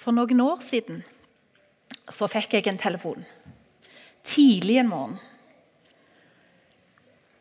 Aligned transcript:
For 0.00 0.16
noen 0.16 0.40
år 0.40 0.62
siden 0.64 1.02
så 2.10 2.28
fikk 2.30 2.56
jeg 2.56 2.70
en 2.70 2.80
telefon. 2.80 3.24
Tidlig 4.24 4.78
en 4.80 4.88
morgen. 4.88 5.18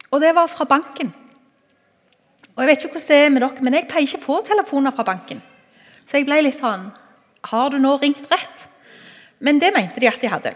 Og 0.10 0.20
det 0.20 0.34
var 0.36 0.50
fra 0.52 0.68
banken. 0.68 1.14
Og 2.56 2.64
Jeg 2.64 2.68
vet 2.68 2.84
ikke 2.84 2.98
hvordan 2.98 3.08
det 3.08 3.18
er 3.24 3.30
med 3.32 3.42
dere, 3.46 3.64
men 3.64 3.78
jeg 3.78 3.88
pleier 3.88 4.08
ikke 4.10 4.20
å 4.20 4.26
få 4.26 4.40
telefoner 4.44 4.92
fra 4.92 5.06
banken. 5.08 5.40
Så 6.04 6.20
jeg 6.20 6.28
ble 6.28 6.42
litt 6.42 6.58
sånn 6.58 6.90
Har 7.48 7.70
du 7.72 7.78
nå 7.80 7.94
ringt 8.02 8.26
rett? 8.32 8.66
Men 9.40 9.62
det 9.62 9.72
mente 9.72 10.02
de 10.02 10.10
at 10.10 10.20
de 10.20 10.28
hadde. 10.28 10.52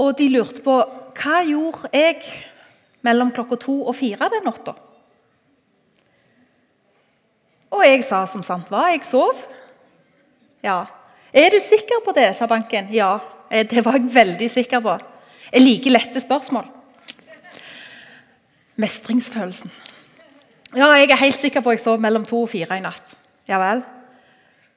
Og 0.00 0.14
de 0.16 0.30
lurte 0.32 0.64
på 0.64 0.78
hva 1.20 1.42
gjorde 1.44 1.90
jeg 1.92 2.22
mellom 3.04 3.32
klokka 3.36 3.58
to 3.60 3.74
og 3.84 3.96
fire 3.98 4.30
den 4.32 4.46
natta. 4.48 4.72
Og 7.76 7.84
jeg 7.84 8.00
sa 8.06 8.24
som 8.26 8.42
sant 8.46 8.70
var, 8.72 8.88
jeg 8.94 9.04
sov. 9.04 9.44
Ja. 10.64 10.86
Er 11.32 11.50
du 11.54 11.60
sikker 11.62 12.02
på 12.04 12.12
det, 12.16 12.32
sa 12.36 12.46
banken. 12.50 12.88
Ja, 12.92 13.20
eh, 13.50 13.66
det 13.66 13.84
var 13.84 13.98
jeg 13.98 14.10
veldig 14.14 14.50
sikker 14.50 14.82
på. 14.84 14.96
Jeg 15.52 15.62
liker 15.62 15.94
lette 15.94 16.20
spørsmål. 16.22 16.66
Mestringsfølelsen. 18.80 19.70
Ja, 20.76 20.92
jeg 20.94 21.10
er 21.10 21.18
helt 21.18 21.40
sikker 21.40 21.62
på 21.62 21.72
at 21.72 21.80
jeg 21.80 21.84
sov 21.84 22.00
mellom 22.02 22.24
to 22.24 22.44
og 22.44 22.50
fire 22.52 22.78
i 22.78 22.84
natt. 22.84 23.16
Ja 23.50 23.58
vel? 23.58 23.82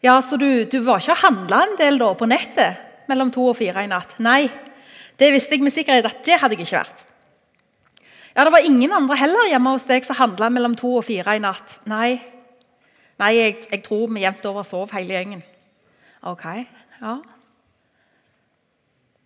Ja, 0.04 0.20
Så 0.22 0.38
du, 0.38 0.66
du 0.66 0.80
var 0.84 1.00
ikke 1.00 1.14
og 1.14 1.22
handla 1.22 1.62
en 1.64 1.78
del 1.80 2.00
da 2.02 2.10
på 2.18 2.28
nettet 2.28 3.08
mellom 3.08 3.32
to 3.32 3.46
og 3.52 3.58
fire 3.58 3.84
i 3.86 3.88
natt? 3.88 4.18
Nei, 4.20 4.50
det 5.20 5.32
visste 5.32 5.56
jeg 5.56 5.64
med 5.64 5.74
sikkerhet 5.74 6.10
at 6.10 6.24
det 6.26 6.40
hadde 6.42 6.58
jeg 6.58 6.66
ikke 6.66 6.82
vært. 6.82 7.06
Ja, 8.36 8.44
Det 8.44 8.52
var 8.52 8.66
ingen 8.66 8.92
andre 8.92 9.16
heller 9.16 9.48
hjemme 9.48 9.76
hos 9.76 9.86
deg 9.86 10.04
som 10.04 10.18
handla 10.18 10.50
mellom 10.50 10.76
to 10.76 10.96
og 10.98 11.06
fire 11.06 11.38
i 11.38 11.44
natt? 11.44 11.80
Nei, 11.86 12.20
Nei 13.22 13.36
jeg, 13.38 13.58
jeg 13.70 13.84
tror 13.86 14.10
vi 14.10 14.24
jevnt 14.24 14.46
over 14.50 14.66
sov 14.66 14.92
hele 14.92 15.14
gjengen. 15.14 15.44
Ok, 16.24 16.46
ja. 17.02 17.18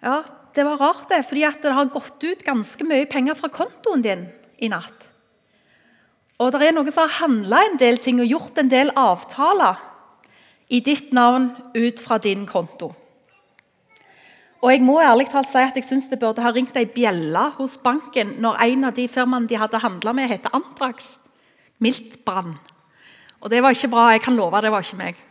Ja, 0.01 0.23
Det 0.55 0.63
var 0.65 0.77
rart, 0.81 1.09
det, 1.09 1.21
fordi 1.25 1.45
det 1.61 1.71
har 1.71 1.85
gått 1.93 2.23
ut 2.23 2.43
ganske 2.43 2.83
mye 2.83 3.05
penger 3.05 3.35
fra 3.37 3.49
kontoen 3.53 4.01
din 4.01 4.23
i 4.57 4.69
natt. 4.69 5.03
Og 6.41 6.49
det 6.51 6.61
er 6.65 6.73
noen 6.73 6.89
som 6.89 7.05
har 7.05 7.19
handla 7.21 7.59
en 7.65 7.77
del 7.77 7.99
ting 8.01 8.17
og 8.21 8.29
gjort 8.29 8.57
en 8.57 8.71
del 8.71 8.89
avtaler 8.97 9.77
i 10.73 10.79
ditt 10.81 11.13
navn 11.13 11.51
ut 11.75 12.01
fra 12.01 12.17
din 12.17 12.47
konto. 12.49 12.89
Og 14.65 14.71
jeg 14.73 14.81
må 14.81 14.97
ærlig 14.97 15.29
talt 15.29 15.49
si 15.51 15.61
at 15.61 15.77
jeg 15.77 15.85
synes 15.85 16.09
det 16.09 16.17
burde 16.19 16.41
ha 16.41 16.49
ringt 16.49 16.77
ei 16.77 16.87
bjelle 16.89 17.51
hos 17.59 17.77
banken 17.77 18.33
når 18.41 18.57
en 18.65 18.89
av 18.89 18.97
de 18.97 19.05
firmaene 19.07 19.49
de 19.49 19.61
hadde 19.61 19.83
handla 19.83 20.13
med, 20.17 20.29
heter 20.31 20.57
Antrax. 20.57 21.19
Miltbrann. 21.77 22.55
Og 23.45 23.51
det 23.53 23.61
var 23.61 23.77
ikke 23.77 23.93
bra. 23.93 24.09
Jeg 24.15 24.25
kan 24.25 24.35
love 24.35 24.61
det 24.65 24.73
var 24.73 24.81
ikke 24.81 24.97
meg. 24.97 25.26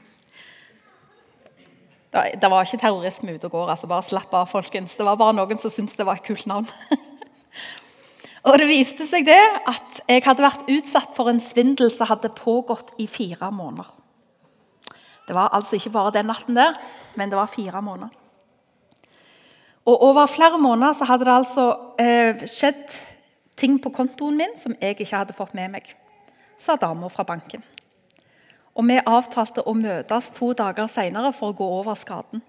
Det 2.16 2.50
var 2.50 2.64
ikke 2.64 2.80
terrorisme 2.80 3.34
ute 3.36 3.48
og 3.48 3.54
går. 3.54 3.70
altså 3.74 3.88
Bare 3.90 4.04
slapp 4.06 4.34
av, 4.34 4.48
folkens. 4.50 4.96
Det 4.96 5.06
var 5.06 5.18
bare 5.20 5.36
noen 5.36 5.60
som 5.60 5.72
syntes 5.72 5.98
det 5.98 6.06
var 6.06 6.20
et 6.20 6.26
kult 6.26 6.46
navn. 6.48 6.68
og 8.46 8.58
Det 8.58 8.68
viste 8.68 9.06
seg 9.08 9.26
det 9.28 9.42
at 9.68 10.00
jeg 10.08 10.24
hadde 10.24 10.46
vært 10.46 10.68
utsatt 10.72 11.14
for 11.16 11.30
en 11.32 11.42
svindel 11.42 11.90
som 11.92 12.08
hadde 12.10 12.32
pågått 12.36 12.94
i 13.02 13.08
fire 13.10 13.50
måneder. 13.52 13.90
Det 15.26 15.34
var 15.34 15.50
altså 15.52 15.76
ikke 15.76 15.90
bare 15.90 16.14
den 16.14 16.28
natten 16.30 16.54
der, 16.54 16.76
men 17.18 17.30
det 17.30 17.38
var 17.38 17.50
fire 17.50 17.82
måneder. 17.82 18.14
Og 19.86 20.02
Over 20.02 20.26
flere 20.26 20.58
måneder 20.58 20.92
så 20.98 21.06
hadde 21.06 21.24
det 21.24 21.34
altså 21.34 21.66
eh, 21.98 22.46
skjedd 22.50 22.94
ting 23.56 23.78
på 23.82 23.90
kontoen 23.94 24.36
min 24.38 24.56
som 24.58 24.74
jeg 24.80 24.96
ikke 24.96 25.16
hadde 25.16 25.36
fått 25.36 25.54
med 25.54 25.70
meg, 25.76 25.92
sa 26.58 26.76
dama 26.76 27.08
fra 27.12 27.24
banken. 27.26 27.62
Og 28.76 28.84
vi 28.84 28.98
avtalte 29.00 29.64
å 29.64 29.72
møtes 29.76 30.28
to 30.36 30.50
dager 30.56 30.88
senere 30.90 31.32
for 31.32 31.52
å 31.52 31.56
gå 31.56 31.68
over 31.78 31.96
skaden. 31.96 32.42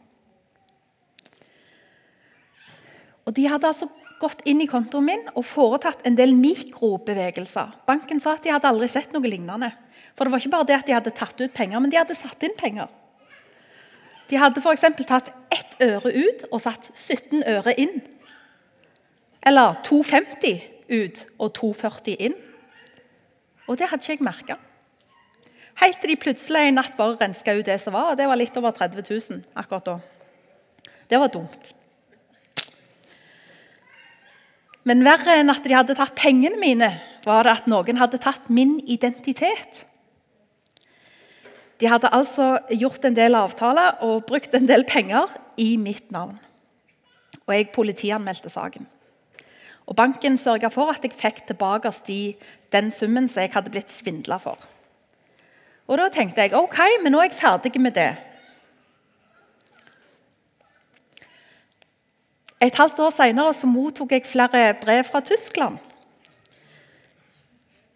Og 3.27 3.35
De 3.35 3.47
hadde 3.47 3.67
altså 3.67 3.89
gått 4.19 4.41
inn 4.49 4.61
i 4.63 4.69
kontoen 4.69 5.05
min 5.05 5.25
og 5.35 5.45
foretatt 5.45 6.05
en 6.07 6.15
del 6.17 6.33
mikrobevegelser. 6.35 7.73
Banken 7.87 8.21
sa 8.23 8.35
at 8.35 8.45
de 8.45 8.53
hadde 8.53 8.69
aldri 8.69 8.87
sett 8.91 9.13
noe 9.13 9.27
lignende. 9.27 9.69
For 10.15 10.25
det 10.25 10.33
var 10.33 10.41
ikke 10.41 10.53
bare 10.55 10.69
det 10.69 10.77
at 10.79 10.87
de 10.87 10.95
hadde 10.95 11.13
tatt 11.15 11.37
ut 11.41 11.53
penger, 11.53 11.79
men 11.79 11.93
de 11.93 11.99
hadde 11.99 12.17
satt 12.17 12.43
inn 12.43 12.55
penger. 12.57 12.89
De 14.27 14.39
hadde 14.39 14.63
f.eks. 14.63 14.87
tatt 15.07 15.29
ett 15.53 15.77
øre 15.83 16.11
ut 16.11 16.47
og 16.49 16.63
satt 16.63 16.89
17 16.95 17.45
øre 17.47 17.75
inn. 17.79 18.01
Eller 19.45 19.77
2,50 19.87 20.65
ut 20.89 21.23
og 21.37 21.53
2,40 21.59 22.17
inn. 22.27 22.35
Og 23.67 23.77
det 23.79 23.91
hadde 23.91 24.03
ikke 24.03 24.17
jeg 24.17 24.25
merka. 24.25 24.57
Helt 25.77 25.99
til 26.01 26.09
de 26.09 26.19
plutselig 26.19 26.67
en 26.67 26.79
natt 26.79 26.95
bare 26.97 27.19
renska 27.19 27.53
ut 27.53 27.65
det 27.67 27.77
som 27.81 27.93
var. 27.93 28.11
og 28.11 28.17
Det 28.17 28.27
var 28.27 28.39
litt 28.39 28.55
over 28.57 28.73
30 28.73 29.03
000 29.05 29.43
akkurat 29.55 29.85
da. 29.85 29.97
Det 31.07 31.19
var 31.21 31.31
dumt. 31.33 31.73
Men 34.87 35.03
verre 35.03 35.35
enn 35.41 35.51
at 35.51 35.65
de 35.67 35.75
hadde 35.75 35.97
tatt 35.99 36.15
pengene 36.15 36.57
mine, 36.59 36.89
var 37.27 37.43
det 37.43 37.53
at 37.59 37.67
noen 37.67 37.99
hadde 37.99 38.19
tatt 38.23 38.47
min 38.49 38.77
identitet. 38.87 39.83
De 41.77 41.89
hadde 41.91 42.09
altså 42.15 42.55
gjort 42.71 43.03
en 43.05 43.17
del 43.17 43.35
avtaler 43.37 43.99
og 44.05 44.25
brukt 44.29 44.55
en 44.57 44.69
del 44.69 44.85
penger 44.87 45.33
i 45.61 45.75
mitt 45.77 46.07
navn. 46.11 46.39
Og 47.45 47.53
jeg 47.53 47.69
politianmeldte 47.75 48.49
saken. 48.49 48.87
Og 49.87 49.95
Banken 49.95 50.39
sørga 50.39 50.71
for 50.73 50.89
at 50.91 51.03
jeg 51.05 51.15
fikk 51.15 51.45
tilbake 51.47 51.91
den 52.71 52.89
summen 52.91 53.29
som 53.29 53.43
jeg 53.43 53.53
hadde 53.53 53.71
blitt 53.71 53.93
svindla 53.93 54.39
for. 54.41 54.57
Og 55.87 55.97
Da 55.97 56.09
tenkte 56.11 56.43
jeg 56.43 56.55
ok, 56.55 56.79
men 57.03 57.13
nå 57.15 57.21
er 57.21 57.29
jeg 57.29 57.39
ferdig 57.39 57.81
med 57.81 57.95
det. 57.95 58.11
Et 62.61 62.75
halvt 62.75 62.99
år 62.99 63.13
senere 63.13 63.53
så 63.53 63.69
mottok 63.69 64.11
jeg 64.11 64.25
flere 64.25 64.73
brev 64.81 65.03
fra 65.07 65.21
Tyskland. 65.21 65.77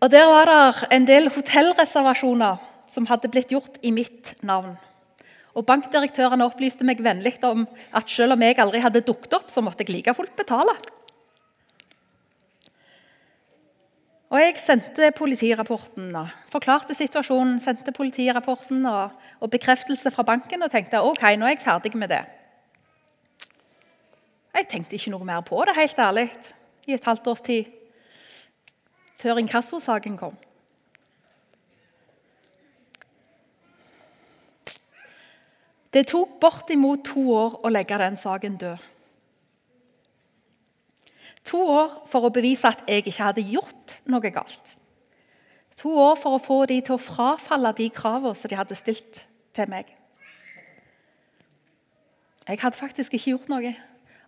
Og 0.02 0.12
Der 0.12 0.26
var 0.26 0.46
det 0.46 0.88
en 0.92 1.08
del 1.08 1.30
hotellreservasjoner 1.30 2.62
som 2.88 3.06
hadde 3.06 3.30
blitt 3.30 3.52
gjort 3.52 3.78
i 3.82 3.92
mitt 3.92 4.34
navn. 4.42 4.78
Og 5.56 5.66
Bankdirektørene 5.68 6.46
opplyste 6.48 6.86
meg 6.88 7.04
vennlig 7.04 7.36
om 7.44 7.66
at 7.94 8.10
selv 8.10 8.34
om 8.34 8.42
jeg 8.42 8.60
aldri 8.60 8.80
hadde 8.80 9.04
dukket 9.04 9.34
opp, 9.36 9.50
så 9.52 9.62
måtte 9.62 9.84
jeg 9.84 9.92
like 9.96 10.14
fullt 10.16 10.36
betale. 10.36 10.74
Og 14.32 14.40
Jeg 14.40 14.54
sendte 14.64 15.10
politirapporten 15.12 16.14
og 16.16 16.30
forklarte 16.52 16.96
situasjonen, 16.96 17.58
sendte 17.60 17.92
politirapporten 17.92 18.86
og, 18.88 19.18
og 19.44 19.50
bekreftelse 19.52 20.12
fra 20.12 20.24
banken 20.24 20.64
og 20.64 20.72
tenkte 20.72 21.02
ok, 21.04 21.26
nå 21.36 21.50
er 21.50 21.58
jeg 21.58 21.60
ferdig 21.66 21.92
med 22.00 22.14
det. 22.14 22.22
Jeg 24.56 24.70
tenkte 24.72 24.96
ikke 24.96 25.12
noe 25.12 25.28
mer 25.28 25.44
på 25.44 25.60
det, 25.68 25.76
helt 25.76 26.00
ærlig, 26.00 26.30
i 26.88 26.96
et 26.96 27.04
halvt 27.04 27.28
års 27.28 27.44
tid. 27.44 27.68
Før 29.20 29.44
inkassosaken 29.44 30.16
kom. 30.18 30.40
Det 35.92 36.06
tok 36.08 36.40
bortimot 36.40 37.04
to 37.04 37.26
år 37.36 37.60
å 37.68 37.74
legge 37.74 38.00
den 38.00 38.16
saken 38.16 38.56
død. 38.64 38.91
To 41.52 41.60
år 41.68 41.96
for 42.08 42.28
å 42.28 42.34
bevise 42.34 42.70
at 42.70 42.86
jeg 42.88 43.04
ikke 43.04 43.18
hadde 43.20 43.44
gjort 43.52 43.98
noe 44.10 44.32
galt. 44.32 44.76
To 45.82 45.92
år 45.98 46.18
for 46.20 46.38
å 46.38 46.44
få 46.44 46.60
de 46.70 46.78
til 46.86 46.96
å 46.96 47.02
frafalle 47.02 47.74
de 47.76 47.90
kravene 47.94 48.38
som 48.38 48.52
de 48.52 48.60
hadde 48.60 48.78
stilt 48.78 49.24
til 49.56 49.72
meg. 49.72 49.90
Jeg 52.48 52.60
hadde 52.62 52.78
faktisk 52.78 53.16
ikke 53.16 53.34
gjort 53.36 53.50
noe 53.52 53.74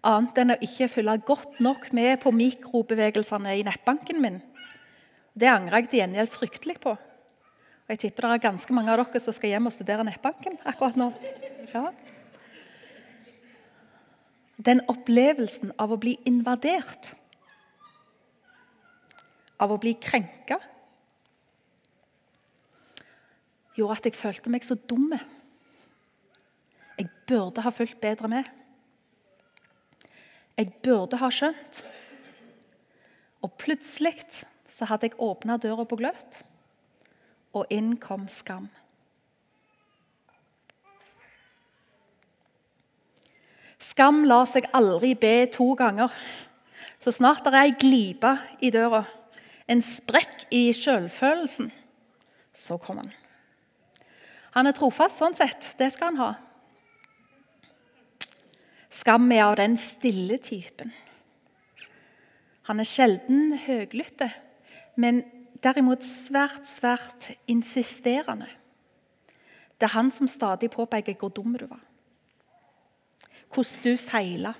annet 0.03 0.39
enn 0.41 0.53
å 0.53 0.61
ikke 0.63 0.89
følge 0.91 1.15
godt 1.27 1.61
nok 1.63 1.89
med 1.95 2.19
på 2.23 2.33
mikrobevegelsene 2.35 3.55
i 3.59 3.63
nettbanken 3.65 4.19
min. 4.23 4.41
Det 5.33 5.49
angrer 5.49 5.81
jeg 5.81 5.91
til 5.91 6.01
gjengjeld 6.03 6.31
fryktelig 6.33 6.77
på. 6.83 6.93
Og 6.93 7.93
Jeg 7.93 7.99
tipper 7.99 8.27
det 8.27 8.35
er 8.37 8.47
ganske 8.49 8.75
mange 8.75 8.91
av 8.91 8.99
dere 9.01 9.21
som 9.23 9.35
skal 9.35 9.53
hjem 9.53 9.69
og 9.69 9.75
studere 9.75 10.05
nettbanken 10.07 10.59
akkurat 10.67 10.99
nå. 10.99 11.09
Ja. 11.73 11.87
Den 14.63 14.81
opplevelsen 14.87 15.73
av 15.81 15.91
å 15.91 15.99
bli 15.99 16.15
invadert, 16.29 17.13
av 19.59 19.73
å 19.73 19.79
bli 19.79 19.93
krenka, 19.99 20.59
gjorde 23.75 23.97
at 23.97 24.07
jeg 24.07 24.17
følte 24.17 24.51
meg 24.53 24.65
så 24.65 24.77
dum. 24.77 25.11
Jeg 26.97 27.09
burde 27.27 27.63
ha 27.65 27.73
fulgt 27.73 27.99
bedre 28.03 28.29
med. 28.31 28.47
Jeg 30.57 30.69
burde 30.85 31.17
ha 31.17 31.29
skjønt. 31.33 31.81
Og 33.43 33.51
plutselig 33.59 34.45
så 34.69 34.87
hadde 34.87 35.09
jeg 35.09 35.19
åpna 35.21 35.57
døra 35.61 35.83
på 35.89 35.97
gløtt, 35.99 36.39
og 37.53 37.69
inn 37.73 37.97
kom 38.01 38.29
skam. 38.31 38.69
Skam 43.83 44.23
lar 44.29 44.47
seg 44.47 44.69
aldri 44.75 45.13
be 45.19 45.35
to 45.51 45.73
ganger. 45.79 46.13
Så 47.03 47.11
snart 47.11 47.43
det 47.43 47.51
er 47.51 47.65
ei 47.65 47.75
glipe 47.75 48.31
i 48.63 48.71
døra, 48.71 49.03
en 49.67 49.81
sprekk 49.83 50.47
i 50.55 50.69
sjølfølelsen, 50.75 51.71
så 52.55 52.77
kommer 52.79 53.03
han. 53.03 53.13
Han 54.53 54.69
er 54.69 54.75
trofast 54.77 55.19
sånn 55.19 55.35
sett. 55.35 55.73
Det 55.79 55.89
skal 55.91 56.13
han 56.13 56.21
ha. 56.21 56.31
Skam 58.93 59.31
er 59.33 59.47
av 59.47 59.57
den 59.57 59.75
stille 59.81 60.37
typen. 60.43 60.93
Han 62.69 62.79
er 62.79 62.87
sjelden 62.87 63.57
høglytte, 63.65 64.29
men 64.95 65.23
derimot 65.63 66.05
svært, 66.05 66.67
svært 66.69 67.33
insisterende. 67.49 68.47
Det 69.75 69.89
er 69.89 69.97
han 69.97 70.13
som 70.13 70.29
stadig 70.31 70.69
påpeker 70.71 71.17
hvor 71.19 71.33
dum 71.33 71.57
du 71.57 71.65
var. 71.65 71.81
Hvordan 73.53 73.83
du 73.83 73.97
feila. 74.01 74.53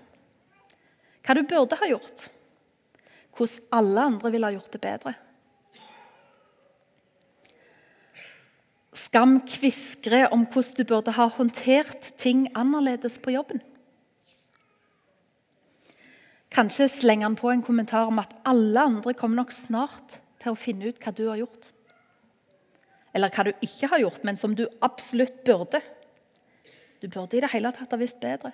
Hva 1.24 1.36
du 1.38 1.44
burde 1.48 1.78
ha 1.80 1.90
gjort. 1.90 2.28
Hvordan 3.34 3.69
alle 3.74 4.07
andre 4.12 4.31
ville 4.34 4.50
ha 4.50 4.56
gjort 4.56 4.74
det 4.75 4.81
bedre. 4.84 5.13
Skam 8.94 9.40
kviskrer 9.50 10.31
om 10.34 10.45
hvordan 10.45 10.78
du 10.78 10.84
burde 10.90 11.13
ha 11.18 11.28
håndtert 11.30 12.12
ting 12.22 12.48
annerledes 12.57 13.19
på 13.22 13.34
jobben. 13.34 13.62
Kanskje 16.54 16.86
slenger 16.90 17.25
han 17.25 17.38
på 17.38 17.50
en 17.50 17.63
kommentar 17.66 18.10
om 18.10 18.19
at 18.22 18.34
alle 18.45 18.81
andre 18.81 19.16
kommer 19.18 19.42
nok 19.42 19.54
snart 19.56 20.19
til 20.42 20.54
å 20.54 20.60
finne 20.60 20.86
ut 20.86 21.00
hva 21.01 21.13
du 21.16 21.24
har 21.25 21.40
gjort. 21.42 21.69
Eller 23.13 23.34
hva 23.34 23.48
du 23.48 23.51
ikke 23.66 23.90
har 23.90 24.01
gjort, 24.04 24.22
men 24.25 24.38
som 24.38 24.54
du 24.57 24.68
absolutt 24.86 25.42
burde. 25.45 25.81
Du 27.01 27.07
burde 27.07 27.38
i 27.38 27.42
det 27.42 27.50
hele 27.54 27.74
tatt 27.74 27.94
ha 27.94 28.01
visst 28.01 28.22
bedre. 28.22 28.54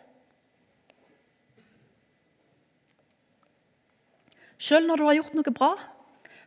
Selv 4.60 4.90
når 4.90 5.00
du 5.00 5.06
har 5.08 5.18
gjort 5.22 5.38
noe 5.38 5.56
bra, 5.56 5.72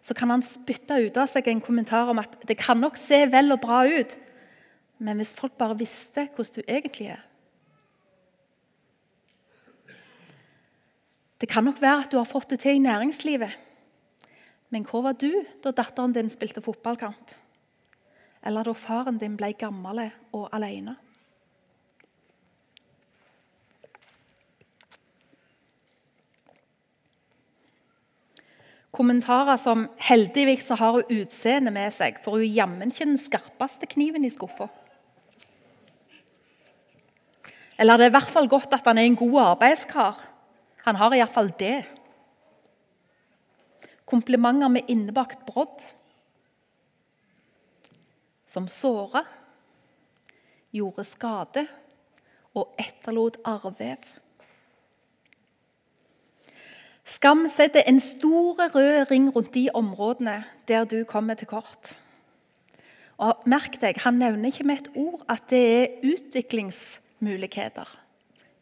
så 0.03 0.15
kan 0.19 0.33
han 0.35 0.45
spytte 0.45 0.99
ut 1.01 1.19
av 1.19 1.31
seg 1.31 1.49
en 1.49 1.63
kommentar 1.65 2.11
om 2.11 2.21
at 2.21 2.35
det 2.49 2.59
kan 2.61 2.81
nok 2.83 2.99
se 3.01 3.23
vel 3.33 3.55
og 3.55 3.63
bra 3.63 3.85
ut, 3.89 4.17
men 5.03 5.19
hvis 5.19 5.35
folk 5.39 5.55
bare 5.59 5.79
visste 5.79 6.29
hvordan 6.35 6.59
du 6.59 6.63
egentlig 6.67 7.13
er 7.17 7.29
Det 11.43 11.49
kan 11.51 11.65
nok 11.67 11.81
være 11.83 12.05
at 12.05 12.13
du 12.13 12.21
har 12.21 12.29
fått 12.29 12.53
det 12.53 12.61
til 12.63 12.77
i 12.79 12.83
næringslivet, 12.85 13.51
men 14.71 14.85
hvor 14.87 15.03
var 15.03 15.17
du 15.19 15.43
da 15.65 15.73
datteren 15.75 16.15
din 16.15 16.31
spilte 16.31 16.63
fotballkamp? 16.63 17.33
Eller 18.47 18.63
da 18.63 18.75
faren 18.79 19.19
din 19.19 19.35
ble 19.37 19.51
gammel 19.59 20.05
og 20.31 20.47
alene? 20.55 20.95
Kommentarer 28.93 29.57
som 29.57 29.89
'heldigvis 29.97 30.67
så 30.67 30.75
har 30.75 30.93
hun 30.93 31.21
utseende 31.23 31.71
med 31.71 31.93
seg', 31.93 32.21
for 32.23 32.37
hun 32.37 32.41
er 32.41 32.55
jammen 32.55 32.91
ikke 32.93 33.05
den 33.09 33.17
skarpeste 33.17 33.87
kniven 33.87 34.25
i 34.25 34.31
skuffa. 34.31 34.69
Eller 37.79 37.97
det 37.97 38.05
er 38.05 38.13
i 38.13 38.17
hvert 38.19 38.31
fall 38.31 38.49
godt 38.49 38.75
at 38.75 38.87
han 38.87 38.99
er 38.99 39.03
en 39.09 39.17
god 39.17 39.41
arbeidskar. 39.41 40.21
Han 40.85 40.97
har 40.97 41.15
iallfall 41.15 41.49
det. 41.59 41.85
Komplimenter 44.07 44.69
med 44.69 44.89
innebakt 44.89 45.47
brodd. 45.47 45.83
Som 48.47 48.69
såra, 48.69 49.25
gjorde 50.73 51.05
skade 51.05 51.67
og 52.55 52.75
etterlot 52.79 53.39
arrvev. 53.45 54.05
Skam 57.13 57.45
setter 57.51 57.85
en 57.87 58.01
stor 58.01 58.57
rød 58.73 59.11
ring 59.11 59.29
rundt 59.37 59.55
de 59.55 59.69
områdene 59.75 60.45
der 60.69 60.85
du 60.85 61.05
kommer 61.05 61.35
til 61.35 61.47
kort. 61.47 61.93
Og 63.19 63.43
merk 63.47 63.81
deg, 63.81 63.99
Han 64.01 64.15
nevner 64.15 64.49
ikke 64.49 64.65
med 64.65 64.79
et 64.81 64.91
ord 64.95 65.25
at 65.29 65.43
det 65.51 65.61
er 65.83 65.87
utviklingsmuligheter. 66.03 67.99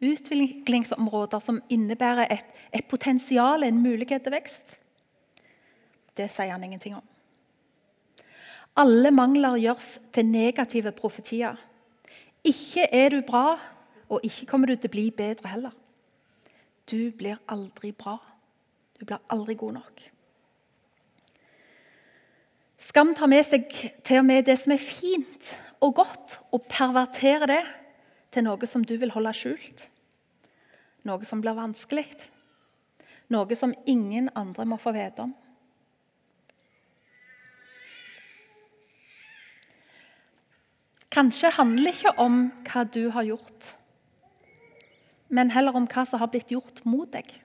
Utviklingsområder 0.02 1.38
som 1.38 1.62
innebærer 1.68 2.26
et, 2.30 2.46
et 2.74 2.84
potensial, 2.84 3.62
en 3.62 3.82
mulighet 3.82 4.22
til 4.22 4.32
vekst. 4.32 4.78
Det 6.16 6.30
sier 6.30 6.50
han 6.50 6.64
ingenting 6.64 6.96
om. 6.96 7.06
Alle 8.76 9.10
mangler 9.10 9.60
gjøres 9.60 10.00
til 10.12 10.26
negative 10.26 10.92
profetier. 10.92 11.56
Ikke 12.44 12.88
er 12.92 13.08
du 13.08 13.20
bra, 13.26 13.58
og 14.08 14.20
ikke 14.24 14.46
kommer 14.46 14.66
du 14.66 14.74
til 14.74 14.90
å 14.90 14.96
bli 14.96 15.10
bedre 15.10 15.48
heller. 15.52 15.76
Du 16.90 17.12
blir 17.14 17.38
aldri 17.48 17.92
bra. 17.92 18.18
Du 19.00 19.06
blir 19.08 19.20
aldri 19.32 19.56
god 19.56 19.78
nok. 19.78 20.02
Skam 22.80 23.14
tar 23.16 23.30
med 23.32 23.46
seg 23.48 23.64
til 24.04 24.20
og 24.20 24.26
med 24.28 24.44
det 24.44 24.58
som 24.60 24.74
er 24.74 24.82
fint 24.82 25.54
og 25.80 25.94
godt, 26.02 26.36
og 26.52 26.66
perverterer 26.68 27.48
det 27.48 27.62
til 28.34 28.44
noe 28.44 28.68
som 28.68 28.84
du 28.84 28.98
vil 29.00 29.12
holde 29.14 29.32
skjult. 29.36 29.86
Noe 31.08 31.24
som 31.24 31.40
blir 31.40 31.56
vanskelig. 31.56 32.04
Noe 33.32 33.56
som 33.56 33.72
ingen 33.88 34.28
andre 34.36 34.68
må 34.68 34.76
få 34.80 34.92
vite 34.92 35.24
om. 35.24 35.32
Kanskje 41.10 41.56
handler 41.56 41.94
ikke 41.94 42.18
om 42.22 42.42
hva 42.68 42.84
du 42.84 43.06
har 43.16 43.26
gjort, 43.26 43.74
men 45.32 45.50
heller 45.50 45.74
om 45.78 45.88
hva 45.90 46.04
som 46.06 46.20
har 46.20 46.30
blitt 46.30 46.52
gjort 46.52 46.84
mot 46.84 47.08
deg 47.10 47.40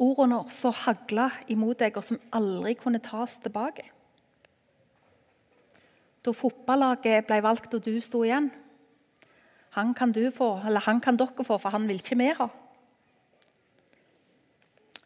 ordene 0.00 0.42
så 0.50 0.72
hagla 0.74 1.28
imot 1.52 1.78
deg, 1.82 1.96
og 1.96 2.06
som 2.06 2.20
aldri 2.34 2.74
kunne 2.78 3.02
tas 3.02 3.36
tilbake. 3.42 3.86
Da 6.24 6.32
fotballaget 6.32 7.26
ble 7.28 7.40
valgt 7.44 7.74
og 7.76 7.84
du 7.84 7.98
sto 8.00 8.22
igjen 8.24 8.46
Han 9.76 9.90
kan 9.94 10.12
du 10.14 10.30
få, 10.30 10.62
eller 10.64 10.80
han 10.86 11.00
kan 11.02 11.16
dere 11.18 11.44
få, 11.44 11.58
for 11.58 11.70
han 11.74 11.88
vil 11.88 11.98
ikke 11.98 12.16
vi 12.16 12.28
ha. 12.38 12.46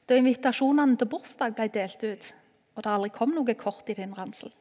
Da 0.08 0.16
invitasjonene 0.16 0.96
til 0.96 1.08
bursdag 1.08 1.54
ble 1.56 1.70
delt 1.72 2.04
ut, 2.04 2.26
og 2.76 2.84
det 2.84 2.92
aldri 2.92 3.10
kom 3.12 3.32
noe 3.32 3.54
kort 3.56 3.88
i 3.88 3.96
din 3.96 4.12
ransel. 4.12 4.52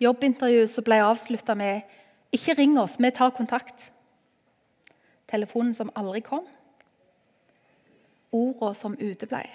Jobbintervjuet 0.00 0.84
ble 0.84 1.02
avslutta 1.04 1.54
med 1.54 1.82
'Ikke 2.32 2.54
ring 2.58 2.78
oss, 2.78 2.98
vi 2.98 3.10
tar 3.10 3.30
kontakt'. 3.30 3.90
Telefonen 5.28 5.74
som 5.74 5.92
aldri 5.94 6.20
kom 6.20 6.46
ordene 8.32 8.74
som 8.78 8.96
uteblei. 8.98 9.46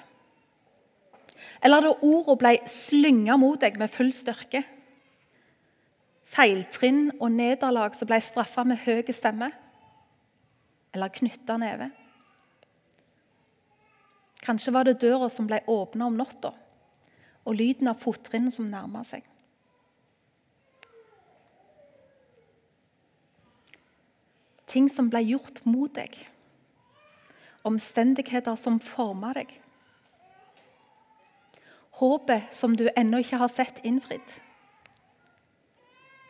Eller 1.61 1.83
da 1.83 1.93
ordene 1.95 2.37
ble 2.39 2.55
slynga 2.69 3.37
mot 3.41 3.59
deg 3.61 3.77
med 3.81 3.91
full 3.91 4.11
styrke. 4.13 4.63
Feiltrinn 6.27 7.07
og 7.17 7.31
nederlag 7.33 7.95
som 7.95 8.09
ble 8.09 8.19
straffa 8.21 8.65
med 8.67 8.81
høy 8.83 9.01
stemme. 9.15 9.49
Eller 10.93 11.13
knytta 11.13 11.57
neve. 11.61 11.89
Kanskje 14.43 14.71
var 14.71 14.87
det 14.87 14.99
døra 15.01 15.27
som 15.31 15.47
ble 15.49 15.59
åpna 15.67 16.07
om 16.07 16.15
natta, 16.15 16.53
og 17.43 17.57
lyden 17.57 17.89
av 17.91 17.99
fottrinn 17.99 18.47
som 18.53 18.69
nærma 18.71 19.01
seg. 19.03 19.25
Ting 24.67 24.87
som 24.91 25.09
ble 25.11 25.23
gjort 25.25 25.63
mot 25.67 25.91
deg 25.95 26.15
omstendigheter 27.67 28.57
som 28.59 28.79
former 28.83 29.37
deg. 29.41 29.53
Håpet 31.97 32.53
som 32.53 32.75
du 32.77 32.87
ennå 32.95 33.21
ikke 33.23 33.39
har 33.41 33.51
sett 33.51 33.81
innfridd. 33.85 34.35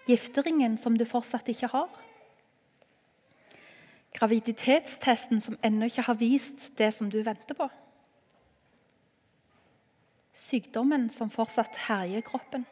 Gifteringen 0.08 0.78
som 0.80 0.96
du 0.98 1.04
fortsatt 1.06 1.50
ikke 1.52 1.68
har. 1.74 1.90
Graviditetstesten 4.16 5.42
som 5.44 5.58
ennå 5.66 5.90
ikke 5.90 6.08
har 6.08 6.18
vist 6.20 6.70
det 6.80 6.94
som 6.96 7.12
du 7.12 7.20
venter 7.26 7.58
på. 7.58 7.68
Sykdommen 10.38 11.10
som 11.12 11.34
fortsatt 11.34 11.76
herjer 11.90 12.24
kroppen. 12.24 12.64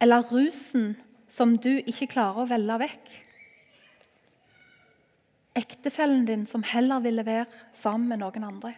Eller 0.00 0.24
rusen 0.32 0.94
som 1.28 1.56
du 1.60 1.74
ikke 1.84 2.08
klarer 2.16 2.44
å 2.44 2.50
velge 2.50 2.80
vekk 2.86 3.14
ektefellen 5.56 6.26
din 6.28 6.44
som 6.46 6.64
heller 6.66 7.00
ville 7.04 7.24
være 7.26 7.46
sammen 7.74 8.10
med 8.10 8.20
noen 8.22 8.44
andre. 8.46 8.74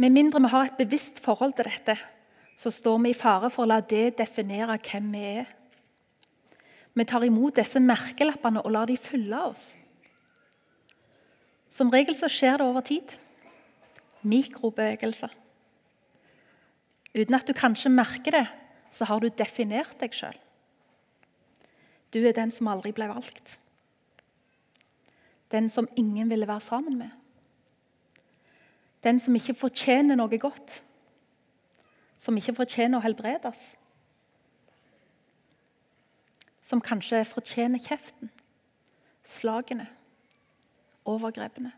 Med 0.00 0.14
mindre 0.14 0.40
vi 0.40 0.48
har 0.48 0.68
et 0.68 0.78
bevisst 0.80 1.20
forhold 1.20 1.52
til 1.56 1.68
dette, 1.68 1.96
så 2.56 2.70
står 2.72 2.98
vi 3.04 3.10
i 3.12 3.16
fare 3.16 3.50
for 3.52 3.66
å 3.66 3.70
la 3.70 3.80
det 3.84 4.16
definere 4.18 4.78
hvem 4.80 5.10
vi 5.12 5.24
er. 5.40 5.50
Vi 6.96 7.04
tar 7.04 7.24
imot 7.24 7.56
disse 7.60 7.80
merkelappene 7.80 8.62
og 8.64 8.72
lar 8.74 8.88
de 8.88 8.96
fylle 9.00 9.42
oss. 9.50 9.74
Som 11.70 11.92
regel 11.92 12.16
så 12.18 12.28
skjer 12.32 12.58
det 12.58 12.66
over 12.66 12.84
tid. 12.84 13.12
Mikrobevegelser. 14.26 15.30
Uten 17.14 17.36
at 17.36 17.46
du 17.46 17.54
kanskje 17.56 17.92
merker 17.92 18.36
det, 18.36 18.46
så 18.90 19.06
har 19.06 19.22
du 19.22 19.28
definert 19.30 19.98
deg 20.00 20.14
sjøl. 20.14 20.36
Du 22.10 22.18
er 22.26 22.34
den 22.34 22.50
som 22.54 22.68
aldri 22.70 22.92
ble 22.94 23.06
valgt. 23.10 23.58
Den 25.50 25.70
som 25.70 25.88
ingen 25.98 26.30
ville 26.30 26.48
være 26.48 26.60
sammen 26.60 26.98
med. 26.98 27.10
Den 29.02 29.20
som 29.22 29.34
ikke 29.34 29.56
fortjener 29.56 30.18
noe 30.18 30.38
godt. 30.38 30.80
Som 32.20 32.36
ikke 32.36 32.54
fortjener 32.58 32.98
å 32.98 33.04
helbredes. 33.04 33.62
Som 36.62 36.82
kanskje 36.84 37.24
fortjener 37.26 37.82
kjeften, 37.82 38.30
slagene, 39.26 39.88
overgrepene. 41.08 41.72